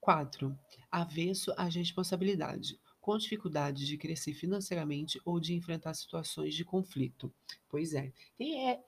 4. 0.00 0.56
Avesso 0.90 1.52
às 1.56 1.74
responsabilidades 1.74 2.78
com 3.04 3.18
dificuldade 3.18 3.84
de 3.84 3.98
crescer 3.98 4.32
financeiramente 4.32 5.20
ou 5.26 5.38
de 5.38 5.52
enfrentar 5.52 5.92
situações 5.92 6.54
de 6.54 6.64
conflito. 6.64 7.30
Pois 7.68 7.92
é. 7.92 8.10
Tem, 8.34 8.70
é, 8.70 8.80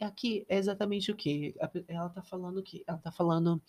aqui 0.00 0.44
é 0.48 0.58
exatamente 0.58 1.12
o 1.12 1.14
que? 1.14 1.54
Ela 1.86 2.08
tá 2.08 2.20
falando 2.20 2.60
que? 2.64 2.82
Ela 2.84 2.98
tá 2.98 3.12
falando 3.12 3.62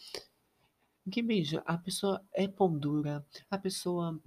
que, 1.09 1.21
veja, 1.21 1.63
a 1.65 1.77
pessoa 1.77 2.23
é 2.33 2.47
pão 2.47 2.77
dura, 2.77 3.25
a 3.49 3.57
pessoa 3.57 4.19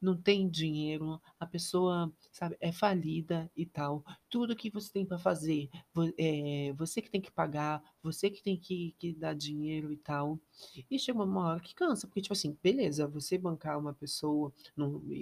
não 0.00 0.16
tem 0.20 0.48
dinheiro, 0.48 1.20
a 1.38 1.46
pessoa, 1.46 2.12
sabe, 2.32 2.56
é 2.60 2.72
falida 2.72 3.50
e 3.56 3.64
tal. 3.64 4.04
Tudo 4.28 4.56
que 4.56 4.68
você 4.68 4.92
tem 4.92 5.06
para 5.06 5.18
fazer, 5.18 5.68
é, 6.18 6.72
você 6.76 7.00
que 7.00 7.10
tem 7.10 7.20
que 7.20 7.30
pagar, 7.30 7.82
você 8.02 8.28
que 8.28 8.42
tem 8.42 8.56
que, 8.56 8.94
que 8.98 9.12
dar 9.12 9.34
dinheiro 9.34 9.92
e 9.92 9.96
tal. 9.96 10.40
E 10.90 10.98
chega 10.98 11.22
uma 11.22 11.48
hora 11.48 11.60
que 11.60 11.74
cansa, 11.74 12.06
porque, 12.06 12.20
tipo 12.22 12.32
assim, 12.32 12.58
beleza, 12.62 13.06
você 13.06 13.38
bancar 13.38 13.78
uma 13.78 13.94
pessoa, 13.94 14.52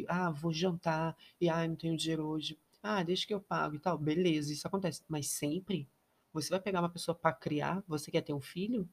ah, 0.08 0.30
vou 0.30 0.52
jantar, 0.52 1.16
e 1.40 1.48
ah, 1.48 1.66
não 1.68 1.76
tenho 1.76 1.96
dinheiro 1.96 2.26
hoje, 2.26 2.58
ah, 2.82 3.02
deixa 3.02 3.26
que 3.26 3.34
eu 3.34 3.40
pago 3.40 3.76
e 3.76 3.78
tal, 3.78 3.98
beleza, 3.98 4.52
isso 4.52 4.66
acontece. 4.66 5.02
Mas 5.08 5.28
sempre, 5.28 5.86
você 6.32 6.48
vai 6.48 6.60
pegar 6.60 6.80
uma 6.80 6.88
pessoa 6.88 7.14
para 7.14 7.32
criar, 7.34 7.82
você 7.86 8.10
quer 8.10 8.22
ter 8.22 8.32
um 8.32 8.40
filho? 8.40 8.88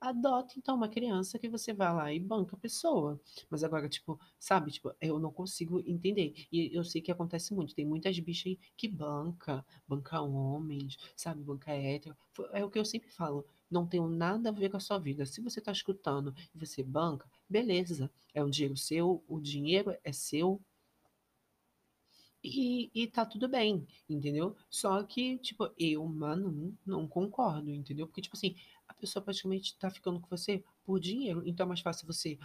Adote 0.00 0.58
então 0.58 0.76
uma 0.76 0.88
criança 0.88 1.38
que 1.38 1.48
você 1.48 1.72
vai 1.74 1.92
lá 1.94 2.12
e 2.12 2.18
banca 2.18 2.56
a 2.56 2.58
pessoa. 2.58 3.20
Mas 3.50 3.62
agora, 3.62 3.88
tipo, 3.88 4.18
sabe, 4.38 4.70
tipo, 4.70 4.92
eu 5.00 5.18
não 5.18 5.30
consigo 5.30 5.80
entender. 5.86 6.34
E 6.50 6.74
eu 6.74 6.82
sei 6.84 7.02
que 7.02 7.12
acontece 7.12 7.52
muito. 7.54 7.74
Tem 7.74 7.84
muitas 7.84 8.18
bichas 8.18 8.56
que 8.76 8.88
banca, 8.88 9.64
banca 9.86 10.20
homens, 10.22 10.96
sabe, 11.14 11.42
banca 11.42 11.70
hétero. 11.72 12.16
É 12.52 12.64
o 12.64 12.70
que 12.70 12.78
eu 12.78 12.84
sempre 12.84 13.10
falo. 13.10 13.44
Não 13.70 13.86
tem 13.86 14.00
nada 14.08 14.48
a 14.48 14.52
ver 14.52 14.70
com 14.70 14.78
a 14.78 14.80
sua 14.80 14.98
vida. 14.98 15.26
Se 15.26 15.40
você 15.42 15.60
tá 15.60 15.70
escutando 15.70 16.34
e 16.54 16.58
você 16.58 16.82
banca, 16.82 17.30
beleza. 17.48 18.10
É 18.34 18.42
um 18.42 18.50
dinheiro 18.50 18.76
seu, 18.76 19.22
o 19.28 19.38
dinheiro 19.38 19.94
é 20.02 20.12
seu, 20.12 20.60
e, 22.42 22.90
e 22.94 23.06
tá 23.06 23.24
tudo 23.26 23.48
bem, 23.48 23.86
entendeu? 24.08 24.56
Só 24.70 25.02
que, 25.02 25.38
tipo, 25.38 25.70
eu, 25.78 26.04
mano, 26.06 26.74
não 26.86 27.06
concordo, 27.06 27.70
entendeu? 27.70 28.06
Porque, 28.06 28.22
tipo 28.22 28.36
assim, 28.36 28.56
pessoa 29.00 29.24
praticamente 29.24 29.76
tá 29.78 29.90
ficando 29.90 30.20
com 30.20 30.28
você 30.28 30.62
por 30.84 31.00
dinheiro. 31.00 31.42
Então 31.46 31.64
é 31.64 31.68
mais 31.68 31.80
fácil 31.80 32.06
você 32.06 32.38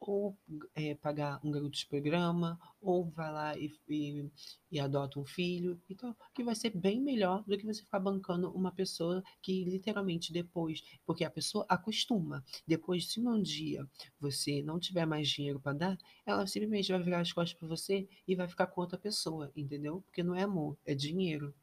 ou 0.00 0.36
é, 0.74 0.94
pagar 0.94 1.38
um 1.44 1.50
garoto 1.50 1.76
de 1.78 1.86
programa, 1.86 2.58
ou 2.80 3.10
vai 3.10 3.30
lá 3.30 3.58
e, 3.58 3.70
e, 3.86 4.30
e, 4.70 4.80
adota 4.80 5.20
um 5.20 5.24
filho, 5.26 5.80
então, 5.90 6.16
que 6.34 6.42
vai 6.42 6.54
ser 6.54 6.70
bem 6.70 7.00
melhor 7.00 7.44
do 7.44 7.56
que 7.56 7.66
você 7.66 7.82
ficar 7.82 8.00
bancando 8.00 8.50
uma 8.50 8.72
pessoa 8.72 9.22
que 9.42 9.62
literalmente 9.64 10.32
depois, 10.32 10.82
porque 11.04 11.22
a 11.22 11.30
pessoa 11.30 11.66
acostuma, 11.68 12.42
depois 12.66 13.12
se 13.12 13.20
num 13.20 13.42
dia 13.42 13.86
você 14.18 14.62
não 14.62 14.80
tiver 14.80 15.04
mais 15.04 15.28
dinheiro 15.28 15.60
para 15.60 15.74
dar, 15.76 15.98
ela 16.24 16.46
simplesmente 16.46 16.90
vai 16.90 17.02
virar 17.02 17.20
as 17.20 17.32
costas 17.32 17.58
para 17.58 17.68
você 17.68 18.08
e 18.26 18.34
vai 18.34 18.48
ficar 18.48 18.68
com 18.68 18.80
outra 18.80 18.98
pessoa, 18.98 19.52
entendeu? 19.54 20.00
Porque 20.06 20.22
não 20.22 20.34
é 20.34 20.42
amor, 20.42 20.78
é 20.86 20.94
dinheiro. 20.94 21.54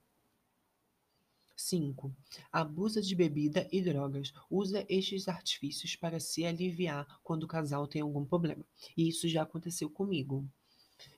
5. 1.58 2.15
Abusa 2.52 3.02
de 3.02 3.15
bebida 3.15 3.67
e 3.72 3.82
drogas. 3.82 4.32
Usa 4.50 4.86
estes 4.88 5.28
artifícios 5.28 5.96
para 5.96 6.20
se 6.20 6.46
aliviar 6.46 7.20
quando 7.24 7.43
o 7.43 7.48
casal 7.48 7.88
tem 7.88 8.02
algum 8.02 8.24
problema. 8.24 8.63
E 8.96 9.10
isso 9.10 9.28
já 9.28 9.41
aconteceu 9.41 9.89
comigo. 9.89 10.48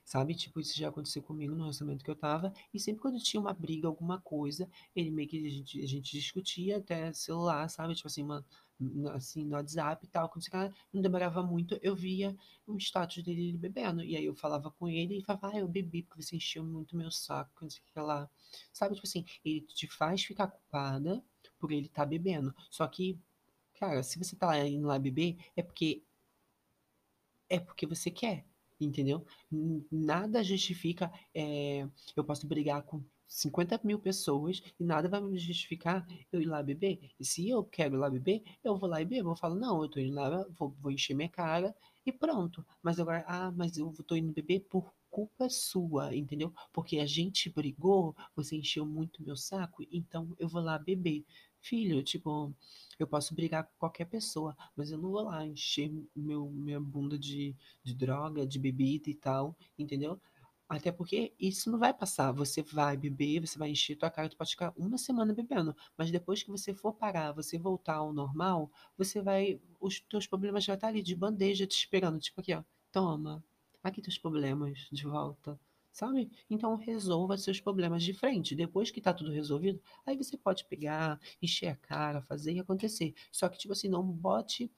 Sabe? 0.04 0.34
Tipo, 0.34 0.60
isso 0.60 0.76
já 0.76 0.88
aconteceu 0.88 1.22
comigo 1.22 1.54
no 1.54 1.60
relacionamento 1.60 2.04
que 2.04 2.10
eu 2.10 2.16
tava. 2.16 2.52
E 2.74 2.80
sempre 2.80 3.00
quando 3.00 3.22
tinha 3.22 3.40
uma 3.40 3.54
briga, 3.54 3.86
alguma 3.86 4.20
coisa, 4.20 4.68
ele 4.96 5.10
meio 5.10 5.28
que 5.28 5.46
a 5.46 5.50
gente, 5.50 5.82
a 5.82 5.86
gente 5.86 6.12
discutia 6.12 6.78
até 6.78 7.12
celular, 7.12 7.68
sabe? 7.68 7.94
Tipo 7.94 8.08
assim, 8.08 8.24
mano 8.24 8.44
assim, 9.14 9.44
no 9.44 9.56
WhatsApp 9.56 10.04
e 10.04 10.08
tal, 10.08 10.28
quando 10.28 10.44
você 10.44 10.50
não 10.92 11.02
demorava 11.02 11.42
muito, 11.42 11.78
eu 11.82 11.94
via 11.94 12.36
um 12.66 12.76
status 12.78 13.22
dele 13.22 13.56
bebendo. 13.56 14.02
E 14.02 14.16
aí 14.16 14.24
eu 14.24 14.34
falava 14.34 14.70
com 14.70 14.88
ele 14.88 15.18
e 15.18 15.22
falava, 15.22 15.50
ah, 15.52 15.58
eu 15.58 15.68
bebi 15.68 16.02
porque 16.02 16.22
você 16.22 16.36
encheu 16.36 16.64
muito 16.64 16.96
meu 16.96 17.10
saco, 17.10 17.62
não 17.62 17.70
sei 17.70 17.80
o 17.80 17.92
que 17.92 18.00
lá. 18.00 18.28
Sabe, 18.72 18.94
tipo 18.94 19.06
assim, 19.06 19.24
ele 19.44 19.62
te 19.62 19.86
faz 19.86 20.22
ficar 20.22 20.48
culpada 20.48 21.22
por 21.58 21.72
ele 21.72 21.86
estar 21.86 22.02
tá 22.02 22.06
bebendo. 22.06 22.54
Só 22.70 22.86
que, 22.86 23.18
cara, 23.74 24.02
se 24.02 24.18
você 24.18 24.36
tá 24.36 24.58
indo 24.66 24.86
lá 24.86 24.98
beber, 24.98 25.36
é 25.56 25.62
porque. 25.62 26.02
É 27.48 27.58
porque 27.58 27.84
você 27.84 28.10
quer, 28.10 28.44
entendeu? 28.80 29.26
Nada 29.90 30.42
justifica. 30.44 31.12
É, 31.34 31.86
eu 32.16 32.24
posso 32.24 32.46
brigar 32.46 32.82
com 32.82 33.02
50 33.30 33.80
mil 33.84 33.98
pessoas 33.98 34.60
e 34.78 34.82
nada 34.84 35.08
vai 35.08 35.20
me 35.20 35.38
justificar 35.38 36.04
eu 36.32 36.42
ir 36.42 36.46
lá 36.46 36.62
beber. 36.62 36.98
E 37.18 37.24
se 37.24 37.48
eu 37.48 37.62
quero 37.64 37.94
ir 37.94 37.98
lá 37.98 38.10
beber, 38.10 38.42
eu 38.64 38.76
vou 38.76 38.88
lá 38.88 39.00
e 39.00 39.04
bebo. 39.04 39.30
Eu 39.30 39.36
falo, 39.36 39.54
não, 39.54 39.80
eu 39.82 39.88
tô 39.88 40.00
indo 40.00 40.14
lá, 40.14 40.44
vou, 40.58 40.74
vou 40.80 40.90
encher 40.90 41.14
minha 41.14 41.28
cara 41.28 41.74
e 42.04 42.12
pronto. 42.12 42.66
Mas 42.82 42.98
agora, 42.98 43.24
ah, 43.28 43.50
mas 43.52 43.76
eu 43.78 43.92
tô 44.06 44.16
indo 44.16 44.32
beber 44.32 44.60
por 44.68 44.92
culpa 45.10 45.48
sua, 45.48 46.14
entendeu? 46.14 46.52
Porque 46.72 46.98
a 46.98 47.06
gente 47.06 47.50
brigou, 47.50 48.14
você 48.34 48.56
encheu 48.56 48.84
muito 48.86 49.22
meu 49.22 49.36
saco, 49.36 49.84
então 49.90 50.34
eu 50.38 50.48
vou 50.48 50.62
lá 50.62 50.78
beber. 50.78 51.24
Filho, 51.62 52.02
tipo, 52.02 52.54
eu 52.98 53.06
posso 53.06 53.34
brigar 53.34 53.64
com 53.64 53.72
qualquer 53.78 54.06
pessoa, 54.06 54.56
mas 54.74 54.90
eu 54.90 54.98
não 54.98 55.10
vou 55.10 55.22
lá 55.22 55.46
encher 55.46 55.90
meu, 56.16 56.48
minha 56.48 56.80
bunda 56.80 57.18
de, 57.18 57.54
de 57.82 57.94
droga, 57.94 58.46
de 58.46 58.58
bebida 58.58 59.10
e 59.10 59.14
tal, 59.14 59.54
entendeu? 59.78 60.18
Até 60.70 60.92
porque 60.92 61.34
isso 61.36 61.68
não 61.68 61.80
vai 61.80 61.92
passar. 61.92 62.30
Você 62.30 62.62
vai 62.62 62.96
beber, 62.96 63.40
você 63.40 63.58
vai 63.58 63.70
encher 63.70 63.96
tua 63.96 64.08
cara, 64.08 64.28
tu 64.28 64.36
pode 64.36 64.52
ficar 64.52 64.72
uma 64.76 64.96
semana 64.96 65.34
bebendo, 65.34 65.74
mas 65.98 66.12
depois 66.12 66.44
que 66.44 66.50
você 66.50 66.72
for 66.72 66.92
parar, 66.94 67.32
você 67.32 67.58
voltar 67.58 67.96
ao 67.96 68.12
normal, 68.12 68.70
você 68.96 69.20
vai 69.20 69.60
os 69.80 69.98
teus 69.98 70.28
problemas 70.28 70.62
já 70.62 70.74
estar 70.74 70.86
ali 70.86 71.02
de 71.02 71.16
bandeja 71.16 71.66
te 71.66 71.76
esperando, 71.76 72.20
tipo 72.20 72.40
aqui, 72.40 72.54
ó, 72.54 72.62
toma, 72.92 73.42
aqui 73.82 74.00
teus 74.00 74.16
problemas 74.16 74.86
de 74.92 75.04
volta, 75.08 75.58
sabe? 75.92 76.30
Então 76.48 76.76
resolva 76.76 77.36
seus 77.36 77.60
problemas 77.60 78.04
de 78.04 78.14
frente. 78.14 78.54
Depois 78.54 78.92
que 78.92 79.00
tá 79.00 79.12
tudo 79.12 79.32
resolvido, 79.32 79.82
aí 80.06 80.16
você 80.16 80.36
pode 80.36 80.64
pegar, 80.66 81.18
encher 81.42 81.66
a 81.66 81.76
cara, 81.76 82.22
fazer 82.22 82.52
e 82.52 82.60
acontecer. 82.60 83.12
Só 83.32 83.48
que, 83.48 83.58
tipo 83.58 83.72
assim, 83.72 83.88
não 83.88 84.04
bote 84.04 84.70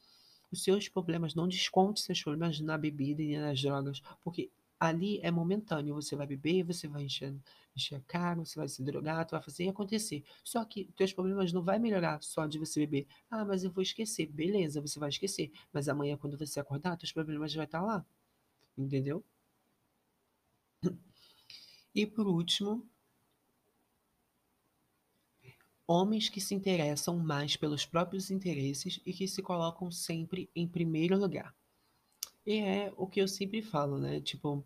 os 0.50 0.64
seus 0.64 0.88
problemas, 0.88 1.34
não 1.34 1.46
desconte 1.46 2.00
seus 2.00 2.22
problemas 2.22 2.60
na 2.60 2.78
bebida 2.78 3.22
e 3.22 3.36
nas 3.36 3.60
drogas, 3.60 4.00
porque 4.22 4.50
ali 4.82 5.20
é 5.22 5.30
momentâneo. 5.30 5.94
Você 5.94 6.16
vai 6.16 6.26
beber, 6.26 6.64
você 6.64 6.88
vai 6.88 7.04
encher, 7.04 7.32
encher 7.76 7.94
a 7.96 8.00
cara, 8.00 8.44
você 8.44 8.58
vai 8.58 8.68
se 8.68 8.82
drogar, 8.82 9.24
tu 9.24 9.30
vai 9.32 9.42
fazer 9.42 9.64
e 9.64 9.68
acontecer. 9.68 10.24
Só 10.42 10.64
que 10.64 10.86
teus 10.96 11.12
problemas 11.12 11.52
não 11.52 11.62
vai 11.62 11.78
melhorar 11.78 12.20
só 12.20 12.46
de 12.46 12.58
você 12.58 12.80
beber. 12.80 13.06
Ah, 13.30 13.44
mas 13.44 13.62
eu 13.62 13.70
vou 13.70 13.82
esquecer. 13.82 14.26
Beleza, 14.26 14.80
você 14.80 14.98
vai 14.98 15.08
esquecer. 15.08 15.52
Mas 15.72 15.88
amanhã, 15.88 16.16
quando 16.16 16.36
você 16.36 16.58
acordar, 16.58 16.96
teus 16.96 17.12
problemas 17.12 17.54
vai 17.54 17.64
estar 17.64 17.80
lá. 17.80 18.04
Entendeu? 18.76 19.24
E 21.94 22.06
por 22.06 22.26
último, 22.26 22.86
homens 25.86 26.28
que 26.28 26.40
se 26.40 26.56
interessam 26.56 27.18
mais 27.18 27.54
pelos 27.56 27.86
próprios 27.86 28.32
interesses 28.32 29.00
e 29.06 29.12
que 29.12 29.28
se 29.28 29.42
colocam 29.42 29.92
sempre 29.92 30.50
em 30.56 30.66
primeiro 30.66 31.16
lugar. 31.16 31.54
E 32.46 32.58
é 32.60 32.92
o 32.96 33.06
que 33.06 33.20
eu 33.20 33.26
sempre 33.28 33.62
falo, 33.62 33.98
né? 33.98 34.20
Tipo, 34.20 34.64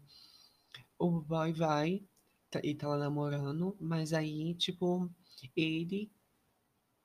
o 0.99 1.21
boy 1.21 1.53
vai 1.53 2.05
tá- 2.51 2.61
e 2.63 2.75
tá 2.75 2.89
lá 2.89 2.99
namorando, 2.99 3.77
mas 3.81 4.13
aí, 4.13 4.55
tipo, 4.55 5.11
ele 5.57 6.11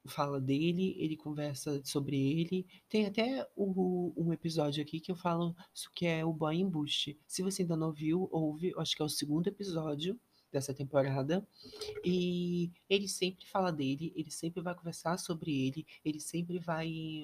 fala 0.08 0.42
dele, 0.42 0.96
ele 0.98 1.16
conversa 1.16 1.82
sobre 1.86 2.18
ele. 2.18 2.66
Tem 2.90 3.06
até 3.06 3.48
o- 3.56 4.14
um 4.18 4.34
episódio 4.34 4.82
aqui 4.82 5.00
que 5.00 5.12
eu 5.12 5.16
falo 5.16 5.56
que 5.96 6.06
é 6.08 6.26
o 6.26 6.34
boy 6.34 6.56
embuste. 6.58 7.20
Se 7.28 7.44
você 7.44 7.62
ainda 7.62 7.76
não 7.78 7.92
viu, 7.92 8.28
ouve, 8.32 8.74
acho 8.78 8.96
que 8.96 9.02
é 9.02 9.06
o 9.06 9.10
segundo 9.10 9.48
episódio 9.48 10.20
dessa 10.52 10.74
temporada. 10.74 11.48
E 12.04 12.72
ele 12.90 13.08
sempre 13.08 13.46
fala 13.48 13.72
dele, 13.72 14.12
ele 14.16 14.32
sempre 14.32 14.62
vai 14.62 14.76
conversar 14.76 15.18
sobre 15.18 15.52
ele, 15.68 15.86
ele 16.04 16.20
sempre 16.20 16.60
vai 16.60 17.24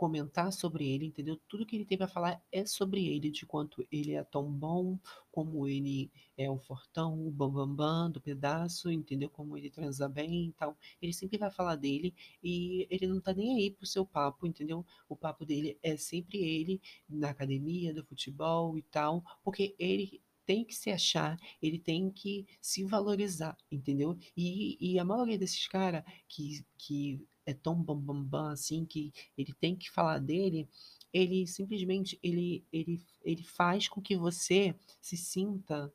comentar 0.00 0.50
sobre 0.50 0.88
ele, 0.88 1.04
entendeu? 1.04 1.36
Tudo 1.46 1.66
que 1.66 1.76
ele 1.76 1.84
tem 1.84 1.98
pra 1.98 2.08
falar 2.08 2.42
é 2.50 2.64
sobre 2.64 3.06
ele, 3.06 3.30
de 3.30 3.44
quanto 3.44 3.86
ele 3.92 4.14
é 4.14 4.24
tão 4.24 4.50
bom, 4.50 4.98
como 5.30 5.68
ele 5.68 6.10
é 6.38 6.50
o 6.50 6.58
fortão, 6.58 7.26
o 7.26 7.30
bambambam 7.30 7.76
bam, 7.76 8.04
bam 8.04 8.10
do 8.10 8.18
pedaço, 8.18 8.90
entendeu? 8.90 9.28
Como 9.28 9.58
ele 9.58 9.68
transa 9.68 10.08
bem 10.08 10.46
e 10.46 10.52
tal. 10.52 10.74
Ele 11.02 11.12
sempre 11.12 11.36
vai 11.36 11.50
falar 11.50 11.76
dele 11.76 12.14
e 12.42 12.86
ele 12.88 13.06
não 13.06 13.20
tá 13.20 13.34
nem 13.34 13.56
aí 13.56 13.70
pro 13.70 13.84
seu 13.84 14.06
papo, 14.06 14.46
entendeu? 14.46 14.86
O 15.06 15.14
papo 15.14 15.44
dele 15.44 15.78
é 15.82 15.94
sempre 15.98 16.38
ele 16.38 16.80
na 17.06 17.28
academia, 17.28 17.92
do 17.92 18.02
futebol 18.02 18.78
e 18.78 18.82
tal, 18.82 19.22
porque 19.44 19.76
ele 19.78 20.22
tem 20.46 20.64
que 20.64 20.74
se 20.74 20.90
achar, 20.90 21.38
ele 21.60 21.78
tem 21.78 22.10
que 22.10 22.46
se 22.58 22.84
valorizar, 22.84 23.54
entendeu? 23.70 24.18
E, 24.34 24.78
e 24.80 24.98
a 24.98 25.04
maioria 25.04 25.36
desses 25.36 25.68
caras 25.68 26.02
que, 26.26 26.64
que 26.78 27.20
é 27.46 27.54
tão 27.54 27.74
bambambam 27.74 28.22
bam, 28.22 28.44
bam, 28.44 28.50
assim, 28.52 28.84
que 28.84 29.12
ele 29.36 29.52
tem 29.54 29.76
que 29.76 29.90
falar 29.90 30.18
dele, 30.18 30.68
ele 31.12 31.46
simplesmente 31.46 32.18
ele, 32.22 32.64
ele, 32.72 33.02
ele 33.22 33.42
faz 33.42 33.88
com 33.88 34.00
que 34.00 34.16
você 34.16 34.74
se 35.00 35.16
sinta 35.16 35.92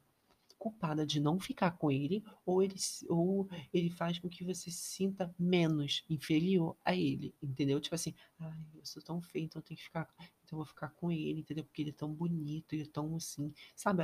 culpada 0.57 1.05
de 1.05 1.19
não 1.19 1.39
ficar 1.39 1.71
com 1.71 1.91
ele, 1.91 2.23
ou 2.43 2.63
ele, 2.63 2.73
ou 3.07 3.47
ele 3.71 3.89
faz 3.89 4.17
com 4.17 4.27
que 4.27 4.43
você 4.43 4.71
se 4.71 4.79
sinta 4.79 5.33
menos 5.37 6.03
inferior 6.09 6.75
a 6.83 6.95
ele, 6.95 7.35
entendeu? 7.41 7.79
Tipo 7.79 7.93
assim, 7.93 8.15
ai, 8.39 8.65
eu 8.73 8.83
sou 8.83 8.99
tão 9.01 9.21
feio, 9.21 9.45
então 9.45 9.59
eu 9.59 9.63
tenho 9.63 9.77
que 9.77 9.83
ficar, 9.83 10.09
então 10.43 10.57
eu 10.57 10.57
vou 10.57 10.65
ficar 10.65 10.89
com 10.89 11.11
ele, 11.11 11.41
entendeu? 11.41 11.63
Porque 11.63 11.83
ele 11.83 11.91
é 11.91 11.93
tão 11.93 12.11
bonito, 12.11 12.73
ele 12.73 12.81
é 12.81 12.87
tão 12.87 13.15
assim, 13.15 13.53
sabe? 13.75 14.03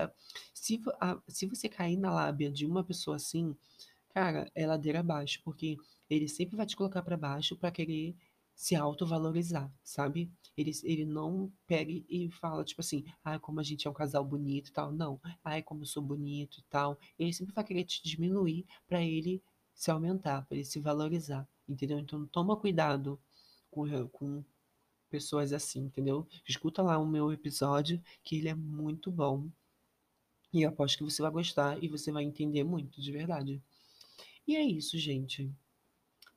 Se, 0.54 0.80
a, 1.00 1.20
se 1.28 1.48
você 1.48 1.68
cair 1.68 1.98
na 1.98 2.14
lábia 2.14 2.52
de 2.52 2.66
uma 2.66 2.84
pessoa 2.84 3.16
assim, 3.16 3.56
cara, 4.10 4.52
é 4.54 4.68
ladeira 4.68 5.00
abaixo, 5.00 5.42
porque 5.44 5.78
ele 6.16 6.28
sempre 6.28 6.56
vai 6.56 6.66
te 6.66 6.76
colocar 6.76 7.02
para 7.02 7.18
baixo 7.18 7.56
para 7.56 7.72
querer 7.72 8.16
se 8.56 8.76
autovalorizar, 8.76 9.72
sabe? 9.84 10.32
Ele, 10.56 10.72
ele 10.84 11.06
não 11.06 11.52
pega 11.66 11.92
e 11.92 12.30
fala, 12.32 12.64
tipo 12.64 12.82
assim, 12.82 13.04
ai, 13.24 13.40
como 13.40 13.60
a 13.60 13.64
gente 13.64 13.88
é 13.88 13.90
um 13.90 13.94
casal 13.94 14.24
bonito 14.24 14.70
e 14.70 14.72
tal. 14.72 14.92
Não, 14.92 15.20
ai, 15.44 15.64
como 15.64 15.82
eu 15.82 15.86
sou 15.88 16.04
bonito 16.04 16.60
e 16.60 16.64
tal. 16.70 17.00
Ele 17.18 17.34
sempre 17.34 17.54
vai 17.54 17.64
querer 17.64 17.86
te 17.86 18.04
diminuir 18.04 18.66
para 18.88 19.02
ele 19.02 19.42
se 19.74 19.90
aumentar, 19.90 20.46
para 20.46 20.58
ele 20.58 20.66
se 20.66 20.80
valorizar, 20.80 21.48
entendeu? 21.68 21.98
Então 21.98 22.26
toma 22.28 22.56
cuidado 22.56 23.20
com, 23.72 24.08
com 24.10 24.44
pessoas 25.10 25.54
assim, 25.54 25.82
entendeu? 25.86 26.28
Escuta 26.48 26.82
lá 26.82 26.98
o 27.00 27.08
meu 27.08 27.32
episódio, 27.32 28.02
que 28.24 28.38
ele 28.38 28.50
é 28.50 28.56
muito 28.56 29.10
bom. 29.10 29.50
E 30.54 30.64
eu 30.64 30.70
aposto 30.70 30.98
que 30.98 31.04
você 31.04 31.22
vai 31.22 31.32
gostar 31.32 31.82
e 31.82 31.88
você 31.88 32.12
vai 32.12 32.24
entender 32.24 32.64
muito, 32.64 33.02
de 33.02 33.12
verdade. 33.12 33.62
E 34.46 34.56
é 34.56 34.64
isso, 34.64 34.98
gente. 34.98 35.52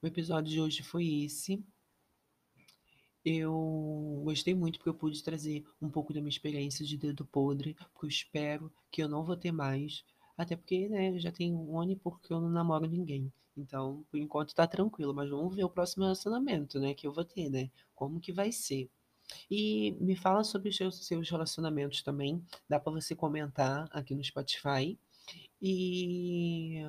O 0.04 0.06
episódio 0.06 0.52
de 0.52 0.60
hoje 0.60 0.82
foi 0.82 1.24
esse. 1.24 1.64
Eu 3.24 4.20
gostei 4.22 4.54
muito 4.54 4.78
porque 4.78 4.90
eu 4.90 4.94
pude 4.94 5.24
trazer 5.24 5.64
um 5.80 5.88
pouco 5.88 6.12
da 6.12 6.20
minha 6.20 6.28
experiência 6.28 6.84
de 6.84 6.98
dedo 6.98 7.24
podre, 7.24 7.72
porque 7.94 8.04
eu 8.04 8.08
espero 8.10 8.70
que 8.90 9.02
eu 9.02 9.08
não 9.08 9.24
vou 9.24 9.34
ter 9.34 9.50
mais. 9.50 10.04
Até 10.36 10.56
porque, 10.56 10.90
né, 10.90 11.18
já 11.18 11.32
tem 11.32 11.54
um 11.54 11.80
ano 11.80 11.92
e 11.92 11.96
porque 11.96 12.34
eu 12.34 12.38
não 12.38 12.50
namoro 12.50 12.86
ninguém. 12.86 13.32
Então, 13.56 14.04
por 14.10 14.18
enquanto 14.18 14.54
tá 14.54 14.66
tranquilo, 14.66 15.14
mas 15.14 15.30
vamos 15.30 15.56
ver 15.56 15.64
o 15.64 15.70
próximo 15.70 16.02
relacionamento, 16.04 16.78
né, 16.78 16.92
que 16.92 17.06
eu 17.06 17.12
vou 17.14 17.24
ter, 17.24 17.48
né? 17.48 17.70
Como 17.94 18.20
que 18.20 18.30
vai 18.30 18.52
ser. 18.52 18.90
E 19.50 19.92
me 19.92 20.14
fala 20.14 20.44
sobre 20.44 20.68
os 20.68 20.76
seus, 20.76 21.06
seus 21.06 21.30
relacionamentos 21.30 22.02
também. 22.02 22.44
Dá 22.68 22.78
para 22.78 22.92
você 22.92 23.14
comentar 23.16 23.88
aqui 23.90 24.14
no 24.14 24.22
Spotify. 24.22 24.98
E 25.62 26.82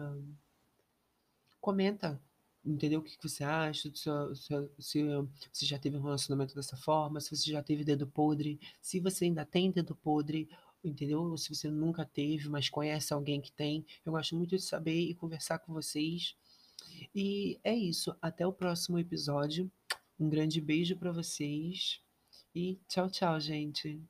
comenta 1.62 2.22
entendeu? 2.66 3.00
O 3.00 3.04
que, 3.04 3.18
que 3.18 3.30
você 3.30 3.44
acha, 3.44 3.90
se, 3.94 4.10
se, 4.36 4.70
se, 4.80 5.04
você 5.52 5.66
já 5.66 5.78
teve 5.78 5.98
um 5.98 6.02
relacionamento 6.02 6.56
dessa 6.56 6.76
forma, 6.76 7.22
se 7.22 7.36
você 7.36 7.52
já 7.52 7.62
teve 7.62 7.84
dedo 7.84 8.08
podre, 8.08 8.60
se 8.82 9.00
você 9.00 9.26
ainda 9.26 9.46
tem 9.46 9.72
dedo 9.72 9.96
podre, 9.96 10.50
entendeu? 10.84 11.38
Se 11.38 11.54
você 11.54 11.70
nunca 11.70 12.06
teve, 12.06 12.50
mas 12.50 12.70
conhece 12.70 13.14
alguém 13.14 13.40
que 13.40 13.52
tem. 13.52 13.86
Eu 14.06 14.14
gosto 14.14 14.36
muito 14.36 14.56
de 14.56 14.64
saber 14.64 15.00
e 15.00 15.14
conversar 15.14 15.60
com 15.60 15.74
vocês. 15.74 16.36
E 17.14 17.60
é 17.64 17.76
isso. 17.76 18.16
Até 18.22 18.46
o 18.46 18.54
próximo 18.54 18.98
episódio. 18.98 19.72
Um 20.20 20.30
grande 20.30 20.62
beijo 20.62 20.96
para 20.96 21.12
vocês 21.12 22.00
e 22.54 22.80
tchau, 22.88 23.10
tchau, 23.10 23.40
gente. 23.40 24.02